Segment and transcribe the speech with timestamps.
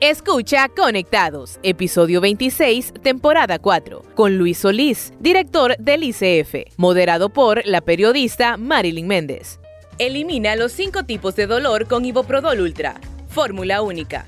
[0.00, 7.80] Escucha Conectados, episodio 26, temporada 4, con Luis Solís, director del ICF, moderado por la
[7.80, 9.58] periodista Marilyn Méndez.
[9.98, 13.00] Elimina los cinco tipos de dolor con Iboprodol Ultra.
[13.28, 14.24] Fórmula única.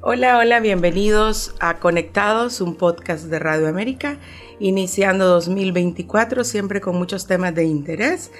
[0.00, 4.16] Hola, hola, bienvenidos a Conectados, un podcast de Radio América,
[4.58, 8.30] iniciando 2024, siempre con muchos temas de interés,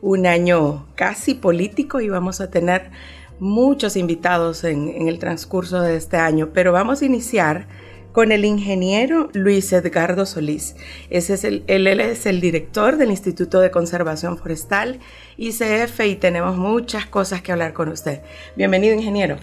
[0.00, 2.90] un año casi político y vamos a tener
[3.38, 7.66] muchos invitados en, el transcurso de este año, pero vamos a iniciar
[8.12, 10.74] con el ingeniero Luis Edgardo Solís.
[11.10, 15.00] Ese es el, él, es el director del Instituto de Conservación Forestal,
[15.36, 18.22] ICF, y tenemos muchas cosas que hablar con usted.
[18.56, 19.36] Bienvenido, ingeniero.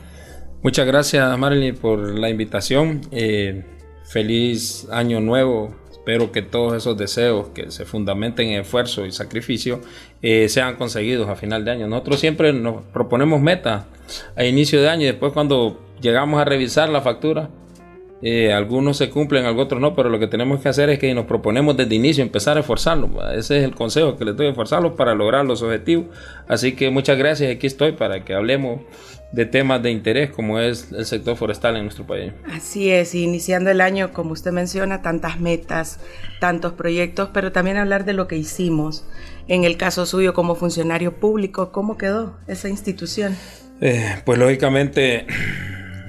[0.63, 3.01] Muchas gracias, Marilyn, por la invitación.
[3.11, 3.63] Eh,
[4.05, 9.79] feliz año nuevo Espero que todos esos deseos que se fundamenten en esfuerzo y sacrificio
[10.23, 11.87] eh, sean conseguidos a final de año.
[11.87, 13.85] Nosotros siempre nos proponemos metas
[14.35, 17.49] a inicio de año y después cuando llegamos a revisar la factura,
[18.21, 21.25] eh, algunos se cumplen, algunos no, pero lo que tenemos que hacer es que nos
[21.25, 23.11] proponemos desde inicio empezar a esforzarnos.
[23.35, 26.05] Ese es el consejo que les doy, esforzarlos para lograr los objetivos.
[26.47, 28.79] Así que muchas gracias, aquí estoy para que hablemos
[29.33, 32.31] de temas de interés como es el sector forestal en nuestro país.
[32.49, 35.99] Así es, iniciando el año, como usted menciona, tantas metas,
[36.39, 39.05] tantos proyectos, pero también hablar de lo que hicimos.
[39.47, 43.35] En el caso suyo como funcionario público, ¿cómo quedó esa institución?
[43.81, 45.27] Eh, pues lógicamente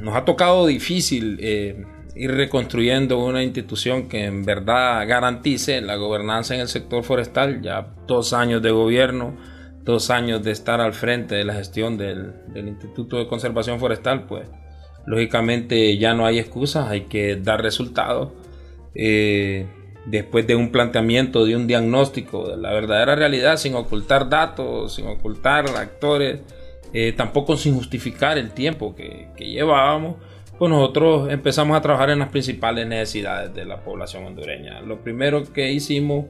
[0.01, 6.55] nos ha tocado difícil eh, ir reconstruyendo una institución que en verdad garantice la gobernanza
[6.55, 9.37] en el sector forestal, ya dos años de gobierno
[9.85, 14.49] dos años de estar al frente de la gestión del, Instituto de Conservación Forestal, pues
[15.07, 18.33] lógicamente ya no hay excusas, hay que dar resultados.
[18.95, 19.67] Eh,
[20.07, 25.07] después de un planteamiento, de un diagnóstico de la verdadera realidad, sin ocultar datos, sin
[25.07, 26.41] ocultar actores,
[26.93, 30.17] eh, tampoco sin justificar el tiempo que, llevábamos,
[30.59, 34.81] pues nosotros empezamos a trabajar en las principales necesidades de la población hondureña.
[34.81, 36.27] Lo primero que hicimos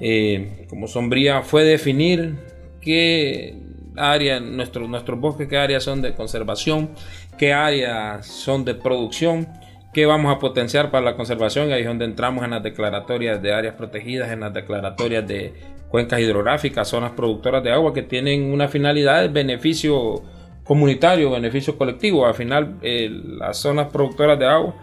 [0.00, 2.36] eh, como sombría fue definir
[2.80, 3.56] qué
[3.94, 6.90] nuestros, nuestros bosques, qué áreas son de conservación,
[7.38, 9.48] qué áreas son de producción,
[9.92, 13.52] qué vamos a potenciar para la conservación, ahí es donde entramos en las declaratorias de
[13.52, 15.52] áreas protegidas, en las declaratorias de
[15.88, 20.22] cuencas hidrográficas, zonas productoras de agua que tienen una finalidad de beneficio
[20.64, 22.26] comunitario, beneficio colectivo.
[22.26, 24.74] Al final, eh, las zonas productoras de agua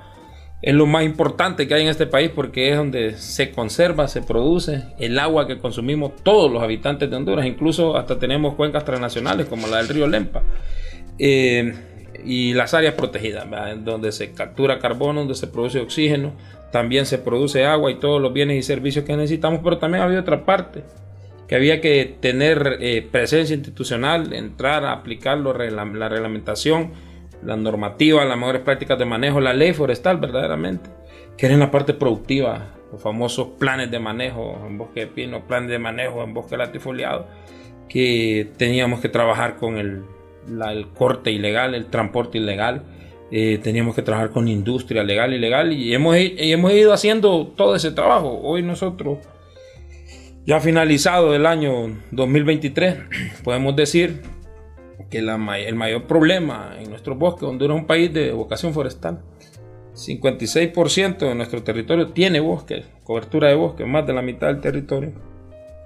[0.61, 4.21] es lo más importante que hay en este país porque es donde se conserva, se
[4.21, 9.47] produce el agua que consumimos todos los habitantes de Honduras, incluso hasta tenemos cuencas transnacionales
[9.47, 10.43] como la del río Lempa.
[11.17, 11.73] Eh,
[12.25, 13.45] y las áreas protegidas,
[13.83, 16.33] donde se captura carbono, donde se produce oxígeno,
[16.71, 20.19] también se produce agua y todos los bienes y servicios que necesitamos, pero también había
[20.19, 20.83] otra parte,
[21.47, 26.91] que había que tener eh, presencia institucional, entrar a aplicar la reglamentación
[27.43, 30.89] la normativa, las mejores prácticas de manejo, la ley forestal verdaderamente,
[31.37, 35.45] que era en la parte productiva, los famosos planes de manejo en bosque de pino,
[35.47, 37.27] planes de manejo en bosque latifoliado,
[37.87, 40.03] que teníamos que trabajar con el,
[40.93, 42.83] corte ilegal, el transporte ilegal,
[43.31, 47.75] eh, teníamos que trabajar con industria legal y y hemos, y hemos ido haciendo todo
[47.75, 48.39] ese trabajo.
[48.41, 49.19] Hoy nosotros,
[50.45, 52.97] ya finalizado el año 2023,
[53.43, 54.23] podemos decir
[55.09, 59.21] que la, el mayor problema en nuestro bosque, Honduras es un país de vocación forestal.
[59.93, 65.11] 56% de nuestro territorio tiene bosque, cobertura de bosque, más de la mitad del territorio.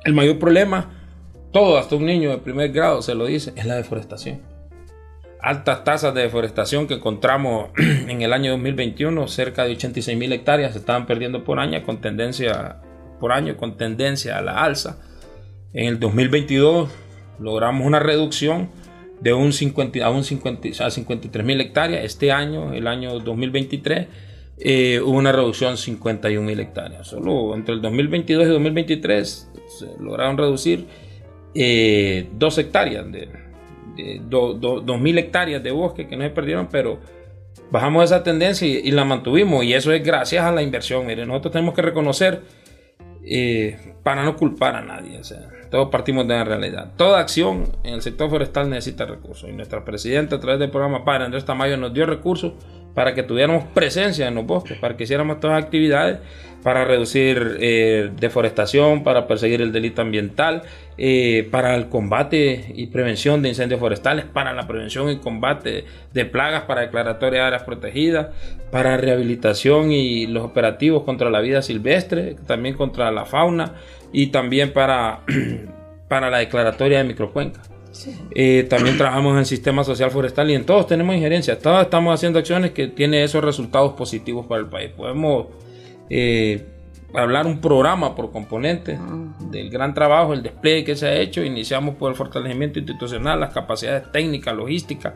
[0.06, 0.92] El mayor problema,
[1.52, 4.53] todo, hasta un niño de primer grado se lo dice, es la deforestación.
[5.44, 10.72] Altas tasas de deforestación que encontramos en el año 2021, cerca de 86 mil hectáreas
[10.72, 12.78] se estaban perdiendo por año, con tendencia,
[13.20, 15.00] por año, con tendencia a la alza.
[15.74, 16.90] En el 2022
[17.40, 18.70] logramos una reducción
[19.20, 22.06] de un 50, a, un 50, a 53 mil hectáreas.
[22.06, 24.08] Este año, el año 2023,
[24.60, 27.06] eh, hubo una reducción de 51 mil hectáreas.
[27.06, 30.86] Solo entre el 2022 y 2023 se lograron reducir
[31.54, 33.43] eh, 2 hectáreas, de,
[33.96, 37.00] de 2 mil hectáreas de bosque que no se perdieron, pero
[37.72, 39.64] bajamos esa tendencia y, la mantuvimos.
[39.64, 41.06] Y eso es gracias a la inversión.
[41.06, 42.42] Miren, nosotros tenemos que reconocer
[43.26, 45.20] eh, para no culpar a nadie.
[45.20, 46.92] O sea, todos partimos de la realidad.
[46.98, 49.50] Toda acción en el sector forestal necesita recursos.
[49.50, 52.54] Y nuestra presidenta, a través del programa Padre Andrés Tamayo, nos dio recursos
[52.94, 56.20] para que tuviéramos presencia en los bosques, para que hiciéramos todas las actividades
[56.64, 60.64] para reducir eh, deforestación, para perseguir el delito ambiental,
[60.98, 66.26] eh, para el combate y prevención de incendios forestales, para la prevención y combate de
[66.26, 68.28] plagas, para declaratoria de áreas protegidas,
[68.72, 73.74] para rehabilitación y los operativos contra la vida silvestre, también contra la fauna
[74.14, 75.20] y también para,
[76.08, 77.04] para la declaratoria de
[78.32, 81.60] Eh, también trabajamos en el sistema social forestal y en todos tenemos injerencia.
[81.60, 84.92] Todos estamos haciendo acciones que tienen esos resultados positivos para el país.
[84.96, 85.48] Podemos
[86.10, 86.66] eh,
[87.14, 88.98] hablar un programa por componente
[89.52, 91.44] del gran trabajo, el despliegue que se ha hecho.
[91.44, 95.14] Iniciamos por el fortalecimiento institucional, las capacidades técnicas, logísticas,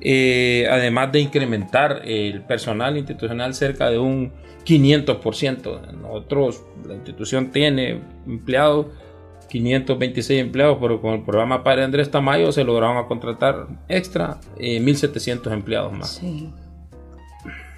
[0.00, 4.32] eh, además de incrementar el personal institucional cerca de un
[4.64, 5.92] 500%.
[5.92, 8.86] Nosotros, la institución tiene empleados
[9.48, 15.54] 526 empleados, pero con el programa Padre Andrés Tamayo se lograron contratar extra 1.700 eh,
[15.54, 16.22] empleados más.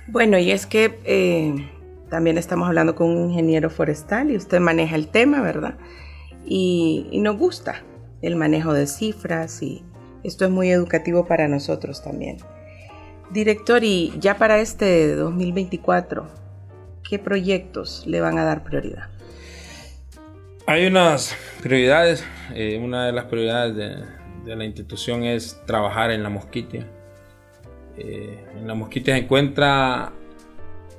[0.09, 1.69] Bueno, y es que eh,
[2.09, 5.75] también estamos hablando con un ingeniero forestal y usted maneja el tema, ¿verdad?
[6.45, 7.83] Y nos gusta
[8.23, 9.85] el manejo de cifras y
[10.25, 12.39] esto es muy educativo para nosotros también.
[13.31, 16.27] Director, y ya para este 2024,
[17.09, 19.09] ¿qué proyectos le van a dar prioridad?
[20.67, 22.25] Hay unas prioridades.
[22.55, 26.87] Eh, una de las prioridades de, la institución es trabajar en la mosquitia.
[27.97, 30.13] Eh, en la mosquitia se encuentra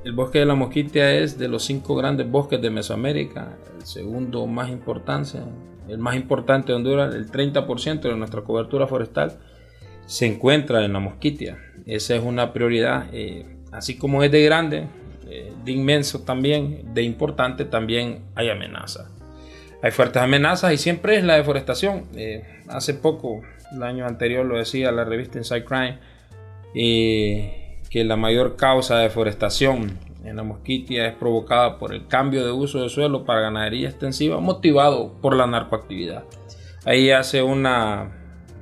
[0.04, 4.48] el bosque de la mosquitia es de los cinco grandes bosques de Mesoamérica, el segundo
[4.48, 5.40] más importante,
[5.88, 9.38] el más importante de Honduras, el 30% de nuestra cobertura forestal
[10.06, 11.60] se encuentra en la mosquitia.
[11.86, 14.88] Esa es una prioridad, eh, así como es de grande,
[15.64, 19.21] de inmenso también, de importante también hay amenazas
[19.82, 22.06] hay fuertes amenazas y siempre es la deforestación.
[22.16, 23.42] Eh, hace poco,
[23.72, 26.00] el año anterior lo decía la revista Inside Crime,
[26.76, 32.46] eh, que la mayor causa de deforestación en la mosquitia es provocada por el cambio
[32.46, 36.24] de uso de suelo para ganadería extensiva motivado por la narcoactividad.
[36.86, 38.12] Ahí hace una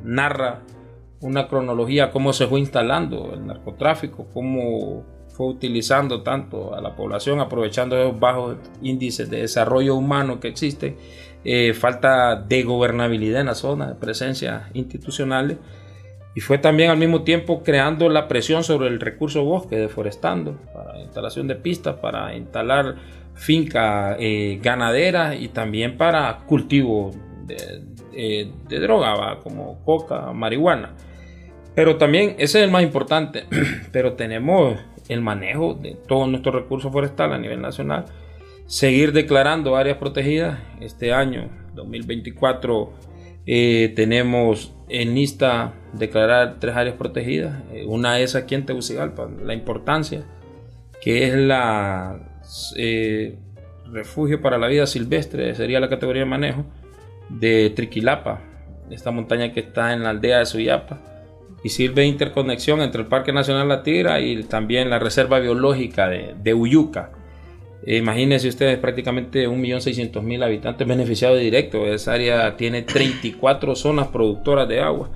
[0.04, 0.62] narra
[1.21, 5.04] una cronología cómo se fue instalando el narcotráfico, cómo
[5.39, 10.97] fue utilizando tanto a la población, aprovechando esos bajos índices de desarrollo humano que existen,
[11.45, 15.56] eh, falta de gobernabilidad en la zona, de presencia institucionales,
[16.36, 21.00] y fue también al mismo tiempo creando la presión sobre el recurso bosque, deforestando, para
[21.00, 22.95] instalación de pistas, para instalar
[23.33, 27.12] fincas eh, ganaderas y también para cultivo
[27.45, 30.95] de, de droga, como coca, marihuana.
[31.75, 33.45] Pero también, ese es el más importante,
[33.94, 34.77] pero tenemos
[35.09, 38.06] el manejo de todo nuestro recurso forestal a nivel nacional,
[38.67, 40.59] seguir declarando áreas protegidas.
[40.79, 42.94] Este año, 2024,
[43.45, 47.63] eh, tenemos en lista declarar tres áreas protegidas.
[47.73, 50.23] Eh, una es aquí en Tegucigalpa, la importancia,
[51.01, 52.19] que es la
[52.77, 53.38] eh,
[53.91, 56.65] refugio para la vida silvestre, sería la categoría de manejo,
[57.29, 58.41] de Triquilapa,
[58.91, 61.09] esta montaña que está en la aldea de Suyapa
[61.63, 66.07] y sirve de interconexión entre el Parque Nacional La Tigra y también la Reserva Biológica
[66.07, 67.11] de, de Uyuca.
[67.85, 71.88] Eh, imagínense ustedes, prácticamente 1.600.000 habitantes beneficiados directos.
[71.88, 75.09] Esa área tiene 34 zonas productoras de agua.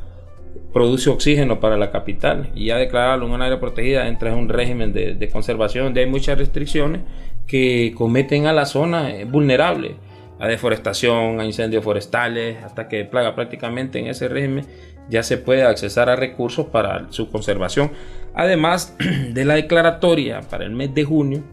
[0.72, 4.92] Produce oxígeno para la capital y ya declararlo un área protegida entra en un régimen
[4.94, 7.02] de, de conservación donde hay muchas restricciones
[7.48, 9.96] que cometen a la zona eh, vulnerable
[10.40, 14.66] a deforestación, a incendios forestales, hasta que plaga prácticamente en ese régimen
[15.10, 17.92] ya se puede accesar a recursos para su conservación.
[18.34, 18.96] Además
[19.34, 21.44] de la declaratoria para el mes de junio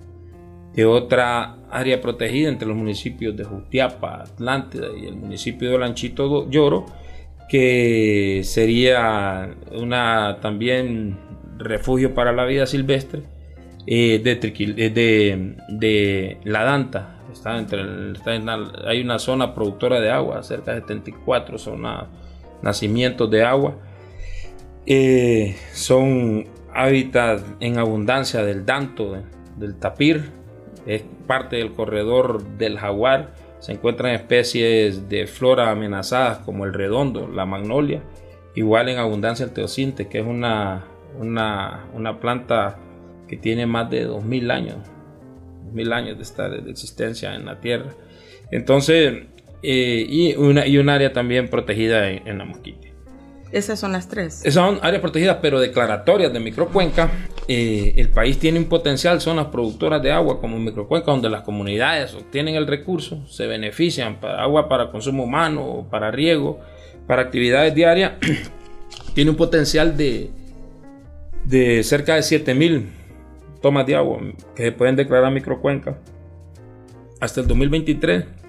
[0.75, 6.49] de otra área protegida entre los municipios de Jutiapa, Atlántida y el municipio de Lanchito
[6.49, 6.87] Lloro,
[7.49, 11.19] que sería una también
[11.59, 13.23] refugio para la vida silvestre
[13.87, 17.17] eh, de, de, de, La Danta.
[17.33, 17.83] Está entre
[18.87, 22.07] hay una zona productora de agua, cerca de 74 zonas
[22.63, 23.77] nacimientos de agua.
[24.87, 29.23] Eh, son hábitats en abundancia del danto,
[29.57, 30.31] del tapir,
[30.87, 33.35] es parte del corredor del jaguar.
[33.59, 38.03] Se encuentran especies de flora amenazadas como el redondo, la magnolia,
[38.55, 40.87] igual en abundancia el teocinte, que es una,
[41.19, 42.79] una, planta
[43.29, 44.77] que tiene más de 2000 años,
[45.67, 47.93] 2000 años de, estar, de existencia en la tierra.
[48.51, 49.25] Entonces,
[49.63, 52.89] eh, y, una, y un área también protegida en, la mosquita.
[53.53, 54.41] Esas son las tres.
[54.45, 57.11] Esas son áreas protegidas, pero declaratorias de microcuenca.
[57.49, 62.15] Eh, el país tiene un potencial, zonas productoras de agua como microcuenca, donde las comunidades
[62.15, 66.61] obtienen el recurso, se benefician para agua para consumo humano, para riego,
[67.09, 68.13] para actividades diarias.
[69.15, 70.31] tiene un potencial de,
[71.45, 72.89] de cerca de 7000
[73.61, 74.21] tomas de agua
[74.55, 75.99] que se pueden declarar microcuenca.
[77.21, 78.40] Hasta el 2023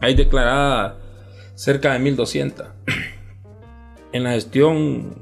[0.00, 0.96] hay declarada
[1.54, 2.66] cerca de 1200.
[4.12, 5.16] En la gestión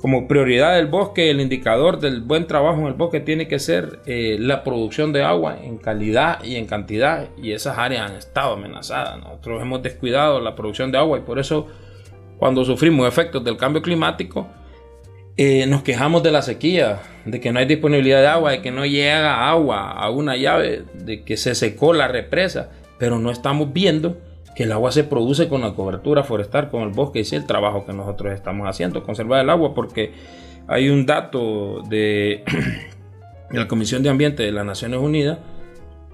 [0.00, 4.00] como prioridad del bosque, el indicador del buen trabajo en el bosque tiene que ser
[4.06, 7.28] eh, la producción de agua en calidad y en cantidad.
[7.36, 9.18] Y esas áreas han estado amenazadas.
[9.18, 11.66] Nosotros hemos descuidado la producción de agua y por eso
[12.38, 14.48] cuando sufrimos efectos del cambio climático,
[15.36, 18.70] eh, nos quejamos de la sequía, de que no hay disponibilidad de agua, de que
[18.70, 23.74] no llega agua a una llave, de que se secó la represa, pero no estamos
[23.74, 24.18] viendo
[24.62, 27.84] el agua se produce con la cobertura forestal, con el bosque, y es el trabajo
[27.86, 30.12] que nosotros estamos haciendo, conservar el agua, porque
[30.66, 32.44] hay un dato de,
[33.50, 35.38] la Comisión de Ambiente de las Naciones Unidas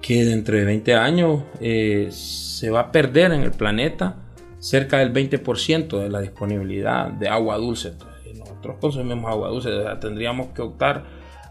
[0.01, 4.15] que dentro de 20 años eh, se va a perder en el planeta
[4.59, 7.93] cerca del 20% de la disponibilidad de agua dulce.
[8.37, 11.03] nosotros consumimos agua dulce, tendríamos que optar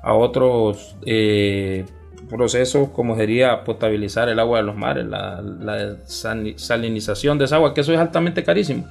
[0.02, 1.84] a otros eh,
[2.28, 7.80] procesos como sería potabilizar el agua de los mares, la, salinización de esa agua, que
[7.80, 8.86] eso es altamente carísimo.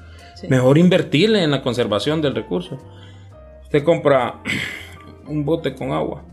[0.49, 2.77] Mejor invertirle en la conservación del recurso.
[3.63, 4.41] Usted compra
[5.27, 6.23] un bote con agua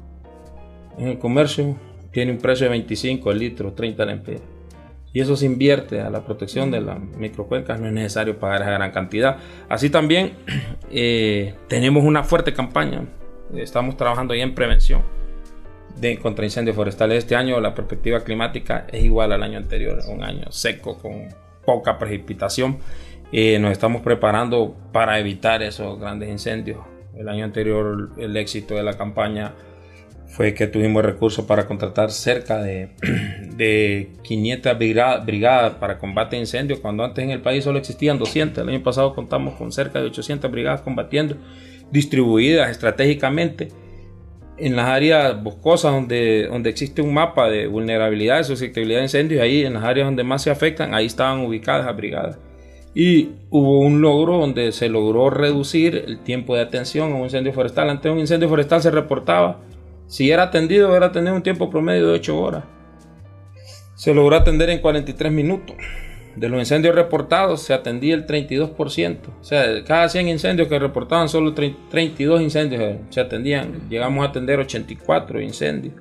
[0.98, 1.76] en el comercio,
[2.10, 4.42] tiene un precio de 25 el litro, 30 lempiras.
[5.14, 8.70] Y eso se invierte a la protección de las microcuencas, no es necesario pagar esa
[8.70, 9.36] gran cantidad.
[9.68, 10.32] Así también
[10.90, 13.04] eh, tenemos una fuerte campaña,
[13.54, 15.21] estamos trabajando ahí en prevención
[15.96, 17.18] de contra incendios forestales.
[17.18, 21.28] Este año la perspectiva climática es igual al año anterior, un año seco con
[21.64, 22.78] poca precipitación.
[23.32, 26.78] Eh, nos estamos preparando para evitar esos grandes incendios.
[27.16, 29.54] El año anterior el éxito de la campaña
[30.26, 32.90] fue que tuvimos recursos para contratar cerca de,
[33.56, 38.62] de 500 brigadas para combate a incendios, cuando antes en el país solo existían 200.
[38.62, 41.36] El año pasado contamos con cerca de 800 brigadas combatiendo,
[41.90, 43.68] distribuidas estratégicamente
[44.62, 49.42] en las áreas boscosas donde, donde existe un mapa de vulnerabilidad, de susceptibilidad de incendios,
[49.42, 52.38] ahí en las áreas donde más se afectan, ahí estaban ubicadas las brigadas.
[52.94, 57.52] Y hubo un logro donde se logró reducir el tiempo de atención a un incendio
[57.52, 57.90] forestal.
[57.90, 59.60] Antes un incendio forestal se reportaba,
[60.06, 62.64] si era atendido, era tener un tiempo promedio de 8 horas.
[63.96, 65.74] Se logró atender en 43 minutos
[66.36, 69.18] de los incendios reportados se atendía el 32%.
[69.40, 73.88] O sea, cada 100 incendios que reportaban, solo 32 incendios eh, se atendían.
[73.88, 75.94] Llegamos a atender 84 incendios.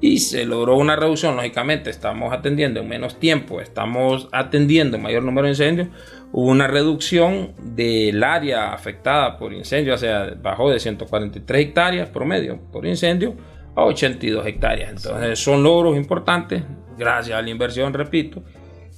[0.00, 5.44] Y se logró una reducción, lógicamente, estamos atendiendo en menos tiempo, estamos atendiendo mayor número
[5.44, 5.88] de incendios.
[6.32, 12.58] Hubo una reducción del área afectada por incendios, o sea, bajó de 143 hectáreas promedio
[12.72, 13.36] por incendio
[13.76, 14.90] a 82 hectáreas.
[14.90, 16.64] Entonces, son logros importantes,
[16.98, 18.42] gracias a la inversión, repito,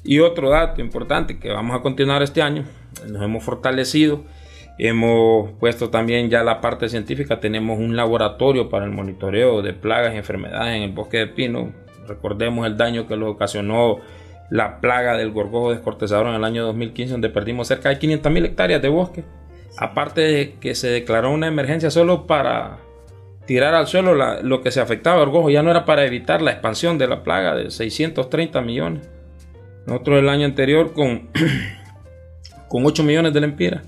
[0.05, 2.65] y otro dato importante que vamos a continuar este año,
[3.09, 4.23] nos hemos fortalecido,
[4.79, 10.15] hemos puesto también ya la parte científica, tenemos un laboratorio para el monitoreo de plagas
[10.15, 11.73] y enfermedades en el bosque de pino.
[12.07, 14.01] Recordemos el daño que lo ocasionó
[14.51, 18.45] la plaga del gorgojo descortezador en el año 2015, donde perdimos cerca de 500 mil
[18.45, 19.25] hectáreas de bosque.
[19.79, 22.77] Aparte de que se declaró una emergencia solo para
[23.47, 26.51] tirar al suelo lo que se afectaba al gorgojo, ya no era para evitar la
[26.51, 29.09] expansión de la plaga de 630 millones
[29.87, 31.31] nosotros el año anterior con,
[32.69, 33.83] con 8 millones de lempiras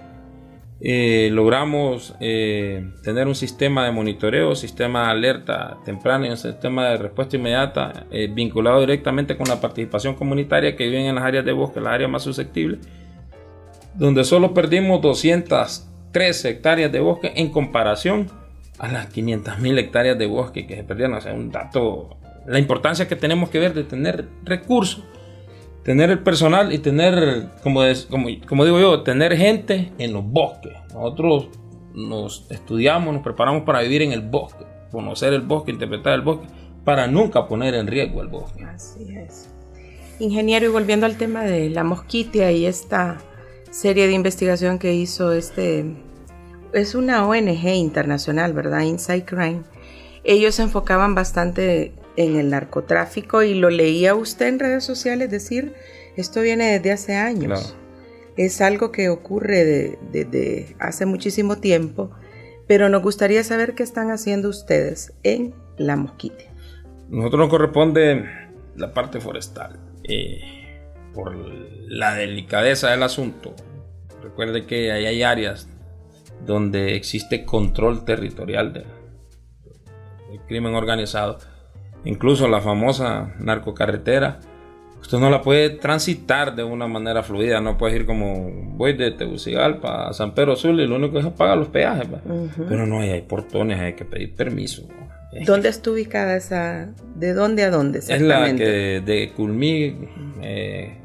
[0.78, 6.90] eh, logramos eh, tener un sistema de monitoreo, sistema de alerta temprana y un sistema
[6.90, 11.46] de respuesta inmediata eh, vinculado directamente con la participación comunitaria que viven en las áreas
[11.46, 12.80] de bosque, las áreas más susceptibles,
[13.94, 18.30] donde solo perdimos 213 hectáreas de bosque en comparación
[18.78, 21.14] a las 500 mil hectáreas de bosque que se perdieron.
[21.14, 25.02] O sea, un dato, la importancia que tenemos que ver de tener recursos
[25.86, 30.72] tener el personal y tener, como, como, digo yo, tener gente en los bosques.
[30.92, 31.48] Nosotros
[31.94, 36.48] nos estudiamos, nos preparamos para vivir en el bosque, conocer el bosque, interpretar el bosque,
[36.84, 38.64] para nunca poner en riesgo el bosque.
[38.64, 39.48] Así es.
[40.18, 43.18] Ingeniero, y volviendo al tema de la mosquitia y esta
[43.70, 45.86] serie de investigación que hizo este,
[46.72, 48.80] es una ONG internacional, ¿verdad?
[48.80, 49.62] Inside Crime.
[50.24, 55.74] Ellos se enfocaban bastante en el narcotráfico y lo leía usted en redes sociales decir,
[56.16, 57.76] esto viene desde hace años.
[58.36, 62.10] Es algo que ocurre desde hace muchísimo tiempo,
[62.66, 66.50] pero nos gustaría saber qué están haciendo ustedes en la mosquite.
[67.08, 68.24] Nosotros nos corresponde
[68.76, 69.78] la parte forestal.
[70.04, 70.40] eh,
[71.14, 73.54] por la delicadeza del asunto,
[74.22, 75.66] recuerde que ahí hay áreas
[76.44, 78.84] donde existe control territorial del,
[80.46, 81.38] crimen organizado.
[82.06, 84.38] Incluso la famosa narcocarretera,
[85.00, 89.10] usted no la puede transitar de una manera fluida, no puede ir como voy de
[89.10, 92.06] Tegucigalpa a San Pedro Azul y lo único que es pagar los peajes.
[92.68, 94.86] Pero no, hay, hay portones, hay que pedir permiso.
[95.44, 96.88] ¿Dónde está ubicada esa?
[97.16, 97.98] ¿De dónde a dónde?
[97.98, 99.96] Es la que de Culmí
[100.42, 100.96] eh,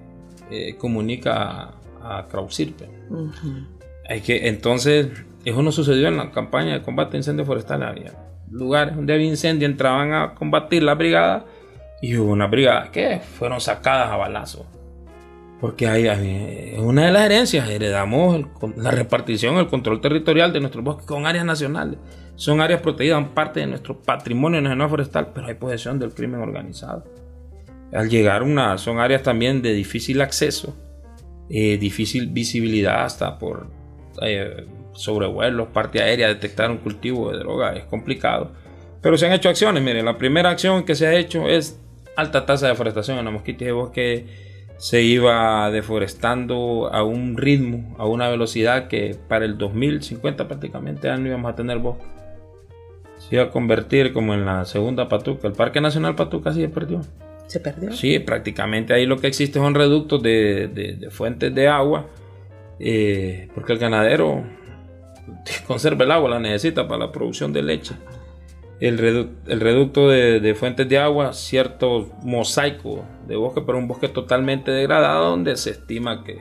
[0.51, 2.27] eh, comunica a, a
[4.07, 5.07] Hay que, entonces,
[5.43, 7.81] eso no sucedió en la campaña de combate a incendio forestal.
[7.83, 8.13] Había
[8.51, 11.45] lugares donde había incendio, entraban a combatir la brigada
[12.01, 14.65] y hubo una brigada que fueron sacadas a balazo.
[15.59, 16.07] Porque hay,
[16.79, 18.45] una de las herencias, heredamos
[18.77, 21.99] la repartición, el control territorial de nuestros bosques con áreas nacionales.
[22.35, 27.03] Son áreas protegidas, parte de nuestro patrimonio nacional forestal, pero hay posesión del crimen organizado.
[27.93, 30.75] Al llegar una, son áreas también de difícil acceso,
[31.47, 33.67] eh, difícil visibilidad hasta por
[34.23, 38.51] eh, sobrevuelos, parte aérea, detectar un cultivo de droga es complicado.
[39.01, 41.79] Pero se han hecho acciones, miren, la primera acción que se ha hecho es
[42.15, 44.25] alta tasa de deforestación en la mosquitis de bosque
[44.81, 51.17] se iba deforestando a un ritmo, a una velocidad que para el 2050 prácticamente ya
[51.17, 52.03] no íbamos a tener bosque.
[53.19, 55.47] Se iba a convertir como en la segunda Patuca.
[55.47, 57.01] El Parque Nacional Patuca sí se perdió.
[57.45, 57.91] ¿Se perdió?
[57.91, 62.07] Sí, prácticamente ahí lo que existe son reductos de, fuentes de agua,
[62.79, 64.43] eh, porque el ganadero
[65.67, 67.95] conserva el agua, la necesita para la producción de leche.
[68.79, 75.29] El, reducto de, fuentes de agua, cierto mosaico de bosque, pero un bosque totalmente degradado
[75.29, 76.39] donde se estima que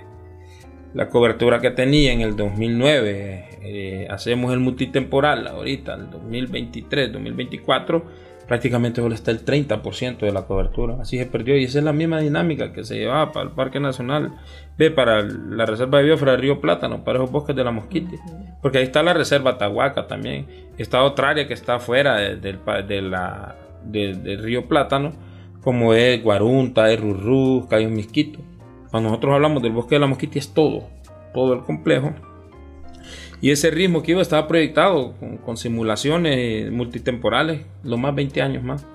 [0.94, 8.04] la cobertura que tenía en el 2009, eh, hacemos el multitemporal ahorita, el 2023, 2024,
[8.50, 10.96] prácticamente solo está el 30% de la cobertura.
[11.00, 13.78] Así se perdió y esa es la misma dinámica que se llevaba para el Parque
[13.78, 14.32] Nacional,
[14.76, 18.18] ve para la Reserva de Biosfera del Río Plátano, para esos bosques de la Mosquite.
[18.60, 20.48] Porque ahí está la Reserva Tahuaca también.
[20.78, 22.40] Está otra área que está fuera de,
[23.84, 25.12] del Río Plátano,
[25.60, 28.40] como es Guarunta, Errurú, Cayo Misquito.
[28.90, 30.88] Cuando nosotros hablamos del bosque de la Mosquite es todo,
[31.32, 32.16] todo el complejo
[33.40, 38.86] y ese ritmo que iba estaba proyectado con, simulaciones multitemporales, lo más 20 años más.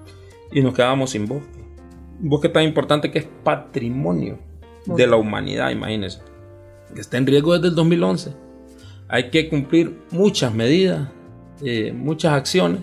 [0.51, 1.59] Y nos quedábamos sin bosque.
[2.21, 4.37] Un bosque tan importante que es patrimonio
[4.85, 6.21] de la humanidad, imagínense.
[6.93, 8.33] Que está en riesgo desde el 2011.
[9.07, 11.09] Hay que cumplir muchas medidas,
[11.63, 12.81] eh, muchas acciones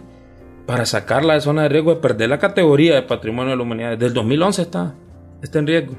[0.66, 3.90] para sacarla de zona de riesgo de perder la categoría de patrimonio de la humanidad.
[3.92, 4.94] Desde el 2011 está,
[5.42, 5.94] está en riesgo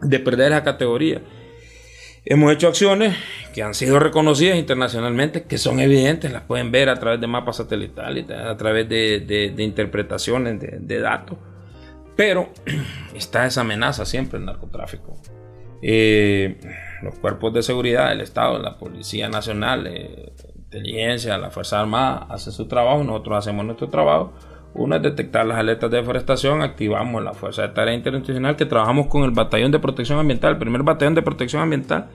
[0.00, 1.22] de perder esa categoría.
[2.28, 3.16] Hemos hecho acciones
[3.54, 7.58] que han sido reconocidas internacionalmente, que son evidentes, las pueden ver a través de mapas
[7.58, 11.38] satelitales, a través de, interpretaciones de, datos.
[12.16, 12.50] Pero
[13.14, 15.16] está esa amenaza siempre el narcotráfico.
[15.82, 16.58] Eh,
[17.00, 22.52] los cuerpos de seguridad del Estado, la Policía Nacional, eh, Inteligencia, la Fuerza Armada hacen
[22.52, 24.32] su trabajo, nosotros hacemos nuestro trabajo.
[24.78, 29.06] Una es detectar las alertas de deforestación, activamos la Fuerza de Tarea Internacional que trabajamos
[29.06, 32.08] con el Batallón de Protección Ambiental, el primer Batallón de Protección Ambiental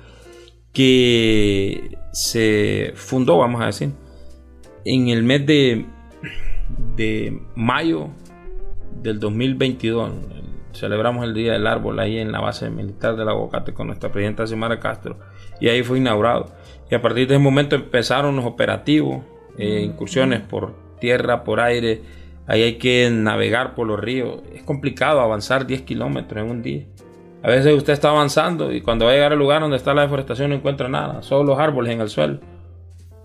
[0.72, 3.92] que se fundó, vamos a decir,
[4.86, 5.86] en el mes de,
[6.96, 8.10] de mayo
[9.02, 10.12] del 2022.
[10.74, 14.48] Celebramos el Día del Árbol ahí en la base militar del aguacate con nuestra presidenta
[14.48, 15.18] Xiomara Castro
[15.60, 16.46] y ahí fue inaugurado.
[16.90, 19.24] Y a partir de ese momento empezaron los operativos,
[19.58, 22.02] eh, incursiones por tierra, por aire,
[22.52, 24.42] Ahí hay que navegar por los ríos.
[24.54, 26.84] Es complicado avanzar 10 kilómetros en un día.
[27.44, 30.02] A veces usted está avanzando y cuando va a llegar al lugar donde está la
[30.02, 32.42] deforestación no encuentra nada, solo los árboles en el suelo.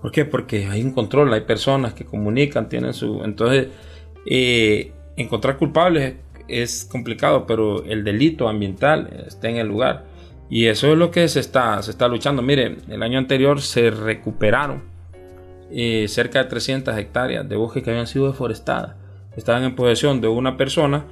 [0.00, 0.26] ¿Por qué?
[0.26, 3.24] Porque hay un control, hay personas que comunican, tienen su...
[3.24, 3.66] Entonces,
[4.26, 6.14] eh, encontrar culpables
[6.46, 10.04] es complicado, pero el delito ambiental está en el lugar.
[10.48, 12.42] Y eso es lo que se está, se está luchando.
[12.42, 14.84] Mire, el año anterior se recuperaron
[15.72, 19.04] eh, cerca de 300 hectáreas de bosques que habían sido deforestadas
[19.36, 21.04] estaban en posesión de una persona,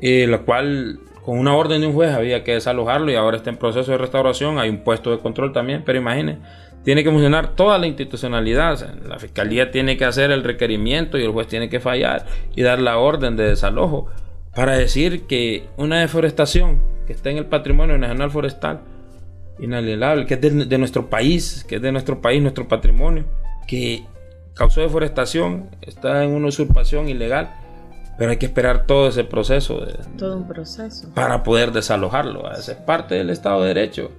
[0.00, 3.50] eh, la cual con una orden de un juez había que desalojarlo y ahora está
[3.50, 6.42] en proceso de restauración, hay un puesto de control también, pero imagínense,
[6.84, 11.30] tiene que funcionar toda la institucionalidad, la fiscalía tiene que hacer el requerimiento y el
[11.30, 14.06] juez tiene que fallar y dar la orden de desalojo
[14.54, 18.80] para decir que una deforestación que está en el patrimonio nacional forestal,
[19.58, 23.24] inalienable, que es de, de nuestro país, que es de nuestro país, nuestro patrimonio,
[23.66, 24.04] que
[24.54, 27.54] causó deforestación, está en una usurpación ilegal,
[28.18, 29.86] pero hay que esperar todo ese proceso.
[30.16, 31.12] todo un proceso.
[31.14, 32.50] Para poder desalojarlo.
[32.52, 34.12] Es parte del Estado de Derecho.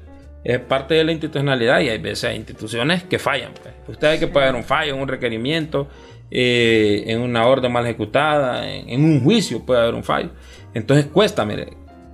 [0.44, 3.52] Es parte de la institucionalidad y hay veces hay instituciones que fallan.
[3.54, 3.74] Pues.
[3.88, 5.88] Usted hay que pagar un fallo, un requerimiento,
[6.30, 10.30] eh, en una orden mal ejecutada, en, un juicio puede haber un fallo.
[10.74, 11.70] Entonces cuesta, mire,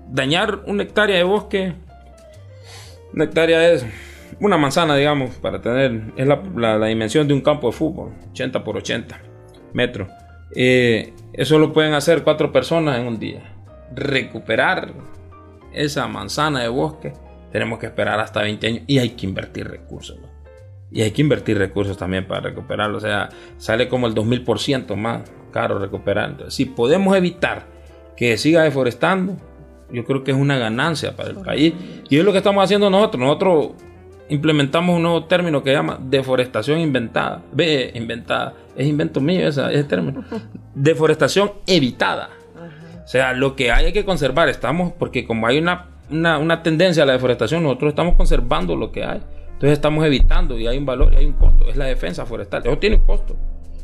[0.10, 1.74] dañar una hectárea de bosque,
[3.13, 3.86] una hectárea es
[4.39, 8.78] una manzana, digamos, para tener, es la, dimensión de un campo de fútbol, 80 por
[8.78, 9.20] 80
[9.74, 10.10] metros.
[10.56, 13.56] Eh, eso lo pueden hacer cuatro personas en un día.
[13.94, 14.94] Recuperar
[15.74, 17.13] esa manzana de bosque,
[17.52, 20.17] tenemos que esperar hasta 20 años y hay que invertir recursos.
[20.91, 22.98] Y hay que invertir recursos también para recuperarlo.
[22.98, 26.36] O sea, sale como el 2000% más caro recuperar.
[26.50, 27.65] si podemos evitar
[28.17, 29.38] que siga deforestando,
[29.91, 31.74] yo creo que es una ganancia para el país.
[32.10, 33.22] Y es lo que estamos haciendo nosotros.
[33.22, 33.70] Nosotros
[34.32, 37.44] implementamos un nuevo término que se llama deforestación inventada.
[37.52, 38.54] Ve, inventada.
[38.78, 40.24] Es invento mío ese término.
[40.74, 42.30] Deforestación evitada.
[43.04, 44.48] O sea, lo que hay, hay que conservar.
[44.48, 49.04] Estamos, porque como hay una, una, tendencia a la deforestación, nosotros estamos conservando lo que
[49.04, 49.22] hay.
[49.48, 51.70] Entonces estamos evitando y hay un valor y hay un costo.
[51.70, 52.62] Es la defensa forestal.
[52.65, 53.36] Eso tiene un costo.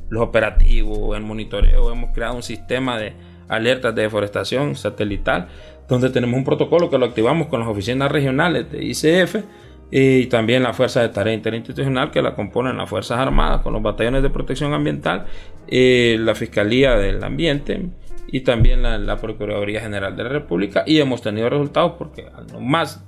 [0.08, 3.14] Los operativos, el monitoreo, hemos creado un sistema de
[3.50, 5.50] alertas de deforestación satelital,
[5.90, 9.44] donde tenemos un protocolo que lo activamos con las oficinas regionales de ICF
[9.90, 13.82] y también la Fuerza de Tarea Interinstitucional que la componen las Fuerzas Armadas con los
[13.82, 15.26] batallones de protección ambiental,
[15.68, 17.88] eh, la Fiscalía del Ambiente
[18.30, 23.04] y también la, Procuraduría General de la República y hemos tenido resultados porque al más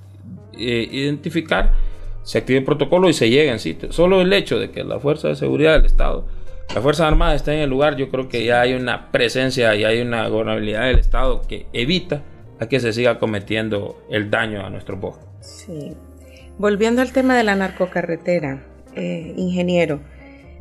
[0.58, 1.72] eh, identificar
[2.22, 3.92] se activa el protocolo y se llega en sitio.
[3.92, 6.26] Solo el hecho de que la Fuerza de Seguridad del Estado,
[6.74, 9.84] la Fuerza Armada está en el lugar, yo creo que ya hay una presencia y
[9.84, 12.22] hay una gobernabilidad del Estado que evita
[12.68, 15.26] que se siga cometiendo el daño a nuestro bosques.
[15.40, 15.94] Sí,
[16.60, 18.62] Volviendo al tema de la narcocarretera,
[18.94, 20.00] eh, ingeniero,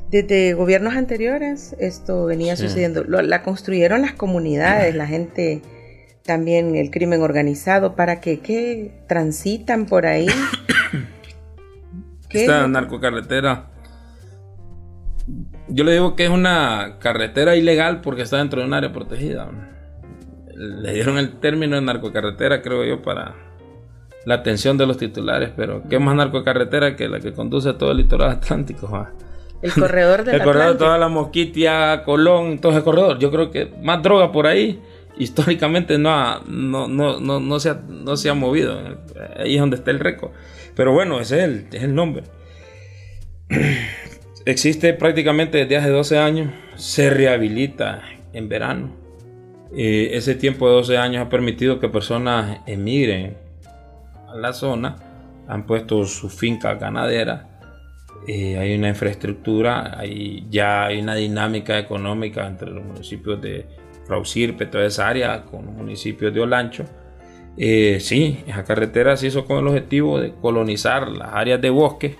[0.09, 3.03] desde gobiernos anteriores esto venía sucediendo.
[3.03, 5.61] la construyeron las comunidades, la gente
[6.23, 9.03] también el crimen organizado, para que, ¿qué?
[9.09, 10.27] transitan por ahí.
[12.29, 13.67] Esta narcocarretera,
[15.67, 19.51] yo le digo que es una carretera ilegal porque está dentro de un área protegida.
[20.55, 23.48] Le dieron el término de narcocarretera, creo yo, para
[24.25, 27.91] la atención de los titulares, pero ¿qué más narcocarretera que la que conduce a todo
[27.91, 29.07] el litoral atlántico?
[29.61, 33.19] El corredor de El corredor de toda la Mosquitia, Colón, todo ese corredor.
[33.19, 34.81] Yo creo que más droga por ahí
[35.17, 38.79] históricamente no, ha, no, no, no, no, se ha, no se ha movido.
[39.37, 40.31] Ahí es donde está el récord.
[40.75, 42.23] Pero bueno, ese es el, es el nombre.
[44.45, 46.53] Existe prácticamente desde hace 12 años.
[46.77, 48.01] Se rehabilita
[48.31, 48.95] en verano.
[49.75, 53.37] Eh, ese tiempo de 12 años ha permitido que personas emigren
[54.35, 54.95] la zona,
[55.47, 57.49] han puesto su finca ganadera,
[58.27, 63.65] eh, hay una infraestructura, hay, ya hay una dinámica económica entre los municipios de
[64.05, 66.85] Frausirpe, toda esa área, con los municipios de Olancho.
[67.57, 72.15] Eh, sí, esa carretera se hizo con el objetivo de colonizar las áreas de bosque.